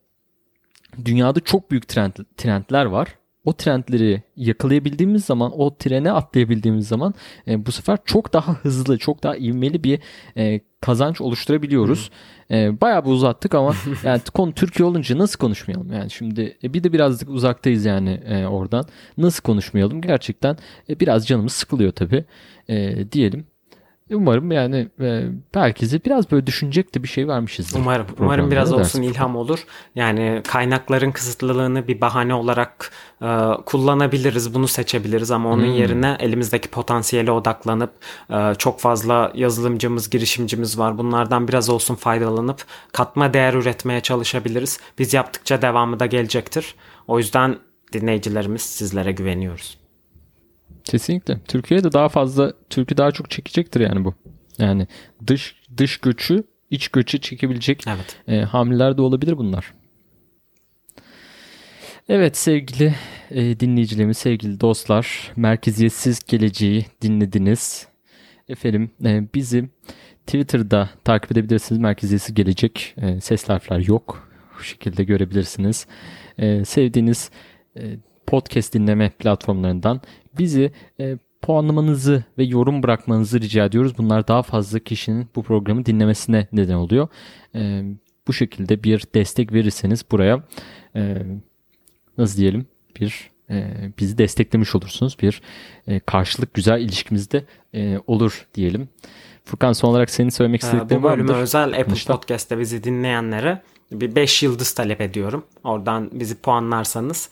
dünyada 1.04 1.40
çok 1.40 1.70
büyük 1.70 1.88
trend, 1.88 2.12
trendler 2.36 2.84
var. 2.84 3.08
o 3.44 3.52
trendleri 3.52 4.22
yakalayabildiğimiz 4.36 5.24
zaman, 5.24 5.60
o 5.60 5.76
trene 5.76 6.12
atlayabildiğimiz 6.12 6.88
zaman 6.88 7.14
e, 7.48 7.66
bu 7.66 7.72
sefer 7.72 7.98
çok 8.04 8.32
daha 8.32 8.54
hızlı, 8.54 8.98
çok 8.98 9.22
daha 9.22 9.36
ivmeli 9.36 9.84
bir 9.84 9.98
e, 10.36 10.60
kazanç 10.84 11.20
oluşturabiliyoruz. 11.20 12.10
E, 12.50 12.80
bayağı 12.80 13.04
bir 13.04 13.10
uzattık 13.10 13.54
ama 13.54 13.74
yani 14.04 14.20
konu 14.34 14.52
Türkiye 14.52 14.86
olunca 14.86 15.18
nasıl 15.18 15.38
konuşmayalım? 15.38 15.92
Yani 15.92 16.10
şimdi 16.10 16.56
e, 16.62 16.74
bir 16.74 16.84
de 16.84 16.92
birazcık 16.92 17.28
uzaktayız 17.28 17.84
yani 17.84 18.10
e, 18.10 18.46
oradan. 18.46 18.84
Nasıl 19.18 19.42
konuşmayalım? 19.42 20.00
Gerçekten 20.00 20.56
e, 20.88 21.00
biraz 21.00 21.26
canımız 21.26 21.52
sıkılıyor 21.52 21.92
tabii 21.92 22.24
e, 22.68 23.12
diyelim. 23.12 23.46
Umarım 24.10 24.52
yani 24.52 24.88
e, 25.00 25.24
herkese 25.54 26.04
biraz 26.04 26.30
böyle 26.30 26.46
düşünecek 26.46 26.94
de 26.94 27.02
bir 27.02 27.08
şey 27.08 27.28
vermişiz. 27.28 27.74
Umarım. 27.76 28.06
Umarım 28.18 28.50
biraz 28.50 28.72
olsun 28.72 29.02
ilham 29.02 29.36
olur. 29.36 29.64
Yani 29.94 30.42
kaynakların 30.48 31.12
kısıtlılığını 31.12 31.88
bir 31.88 32.00
bahane 32.00 32.34
olarak 32.34 32.90
e, 33.22 33.28
kullanabiliriz. 33.66 34.54
Bunu 34.54 34.68
seçebiliriz 34.68 35.30
ama 35.30 35.50
onun 35.50 35.66
hmm. 35.66 35.74
yerine 35.74 36.16
elimizdeki 36.20 36.68
potansiyele 36.68 37.30
odaklanıp 37.30 37.92
e, 38.30 38.54
çok 38.58 38.80
fazla 38.80 39.32
yazılımcımız, 39.34 40.10
girişimcimiz 40.10 40.78
var. 40.78 40.98
Bunlardan 40.98 41.48
biraz 41.48 41.70
olsun 41.70 41.94
faydalanıp 41.94 42.64
katma 42.92 43.34
değer 43.34 43.54
üretmeye 43.54 44.00
çalışabiliriz. 44.00 44.80
Biz 44.98 45.14
yaptıkça 45.14 45.62
devamı 45.62 46.00
da 46.00 46.06
gelecektir. 46.06 46.74
O 47.08 47.18
yüzden 47.18 47.56
dinleyicilerimiz 47.92 48.62
sizlere 48.62 49.12
güveniyoruz. 49.12 49.83
Kesinlikle. 50.84 51.40
Türkiye'de 51.48 51.92
daha 51.92 52.08
fazla, 52.08 52.52
Türkiye 52.70 52.96
daha 52.96 53.10
çok 53.10 53.30
çekecektir 53.30 53.80
yani 53.80 54.04
bu. 54.04 54.14
Yani 54.58 54.86
dış 55.26 55.56
dış 55.76 55.96
göçü, 55.96 56.44
iç 56.70 56.88
göçü 56.88 57.20
çekebilecek 57.20 57.84
evet. 57.86 58.16
e, 58.28 58.44
hamleler 58.44 58.96
de 58.96 59.02
olabilir 59.02 59.38
bunlar. 59.38 59.74
Evet 62.08 62.36
sevgili 62.36 62.94
e, 63.30 63.60
dinleyicilerimiz, 63.60 64.18
sevgili 64.18 64.60
dostlar, 64.60 65.32
merkeziyetsiz 65.36 66.20
geleceği 66.26 66.86
dinlediniz. 67.02 67.88
Efendim 68.48 68.90
e, 69.04 69.22
bizi 69.34 69.68
Twitter'da 70.26 70.90
takip 71.04 71.32
edebilirsiniz. 71.32 71.80
Merkeziyetsiz 71.80 72.34
gelecek 72.34 72.94
e, 72.96 73.20
ses 73.20 73.48
harfler 73.48 73.78
yok. 73.78 74.28
Bu 74.58 74.62
şekilde 74.62 75.04
görebilirsiniz. 75.04 75.86
E, 76.38 76.64
sevdiğiniz 76.64 77.30
e, 77.76 77.82
podcast 78.26 78.74
dinleme 78.74 79.10
platformlarından 79.10 80.00
bizi 80.38 80.72
e, 81.00 81.16
puanlamanızı 81.42 82.24
ve 82.38 82.44
yorum 82.44 82.82
bırakmanızı 82.82 83.40
rica 83.40 83.64
ediyoruz. 83.64 83.98
Bunlar 83.98 84.28
daha 84.28 84.42
fazla 84.42 84.78
kişinin 84.78 85.28
bu 85.36 85.42
programı 85.42 85.86
dinlemesine 85.86 86.48
neden 86.52 86.74
oluyor. 86.74 87.08
E, 87.54 87.82
bu 88.26 88.32
şekilde 88.32 88.84
bir 88.84 89.04
destek 89.14 89.52
verirseniz 89.52 90.04
buraya 90.10 90.42
e, 90.96 91.22
nasıl 92.18 92.38
diyelim 92.38 92.66
bir 93.00 93.30
e, 93.50 93.90
bizi 93.98 94.18
desteklemiş 94.18 94.74
olursunuz. 94.74 95.16
Bir 95.22 95.42
e, 95.86 96.00
karşılık 96.00 96.54
güzel 96.54 96.80
ilişkimiz 96.80 97.30
de 97.30 97.44
e, 97.74 97.98
olur 98.06 98.46
diyelim. 98.54 98.88
Furkan 99.44 99.72
son 99.72 99.88
olarak 99.88 100.10
senin 100.10 100.28
söylemek 100.28 100.62
istediklerin 100.62 101.02
var 101.02 101.18
mıdır? 101.18 101.24
Bu 101.24 101.28
bölüme 101.28 101.42
özel 101.42 101.68
Apple 101.68 101.84
Konuşta. 101.84 102.16
Podcast'te 102.16 102.58
bizi 102.58 102.84
dinleyenlere 102.84 103.62
bir 103.92 104.14
5 104.14 104.42
yıldız 104.42 104.72
talep 104.72 105.00
ediyorum. 105.00 105.44
Oradan 105.64 106.10
bizi 106.12 106.34
puanlarsanız 106.34 107.30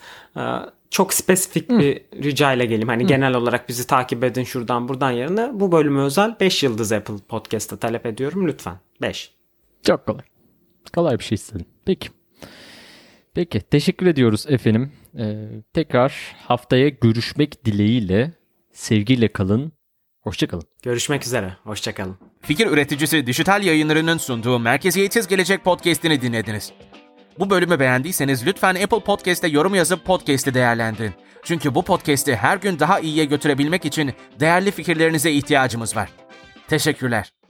çok 0.93 1.15
spesifik 1.15 1.71
Hı. 1.71 1.79
bir 1.79 2.03
rica 2.23 2.53
ile 2.53 2.65
geleyim. 2.65 2.89
Hani 2.89 3.03
Hı. 3.03 3.07
genel 3.07 3.35
olarak 3.35 3.69
bizi 3.69 3.87
takip 3.87 4.25
edin 4.25 4.45
şuradan 4.45 4.89
buradan 4.89 5.11
yerine 5.11 5.51
bu 5.53 5.73
bölümü 5.73 6.01
özel 6.01 6.37
5 6.41 6.63
yıldız 6.63 6.93
Apple 6.93 7.15
Podcast'ta 7.29 7.77
talep 7.77 8.07
ediyorum 8.07 8.49
lütfen. 8.49 8.79
5. 9.01 9.35
Çok 9.83 10.07
kolay. 10.07 10.25
Kolay 10.95 11.19
bir 11.19 11.25
şey 11.25 11.35
istedim. 11.35 11.67
Peki. 11.85 12.09
Peki 13.35 13.61
teşekkür 13.61 14.07
ediyoruz 14.07 14.47
efendim. 14.49 14.93
Ee, 15.19 15.49
tekrar 15.73 16.37
haftaya 16.49 16.89
görüşmek 16.89 17.65
dileğiyle 17.65 18.33
sevgiyle 18.73 19.29
kalın. 19.29 19.73
Hoşçakalın. 20.21 20.65
Görüşmek 20.83 21.27
üzere. 21.27 21.57
Hoşçakalın. 21.65 22.17
Fikir 22.41 22.67
üreticisi 22.67 23.27
Dijital 23.27 23.63
Yayınları'nın 23.63 24.19
sunduğu 24.19 24.59
Merkeziyetsiz 24.59 25.29
Gelecek 25.29 25.65
Podcast'ini 25.65 26.23
dinlediniz. 26.23 26.73
Bu 27.39 27.51
bölümü 27.51 27.81
beğendiyseniz 27.81 28.47
lütfen 28.47 28.75
Apple 28.75 29.01
Podcast'te 29.01 29.49
yorum 29.49 29.75
yazıp 29.75 30.05
podcast'i 30.05 30.55
değerlendirin. 30.55 31.13
Çünkü 31.45 31.75
bu 31.75 31.83
podcast'i 31.83 32.37
her 32.37 32.57
gün 32.57 32.79
daha 32.79 33.01
iyiye 33.01 33.25
götürebilmek 33.25 33.85
için 33.85 34.13
değerli 34.41 34.71
fikirlerinize 34.71 35.33
ihtiyacımız 35.33 35.97
var. 35.97 36.09
Teşekkürler. 36.69 37.42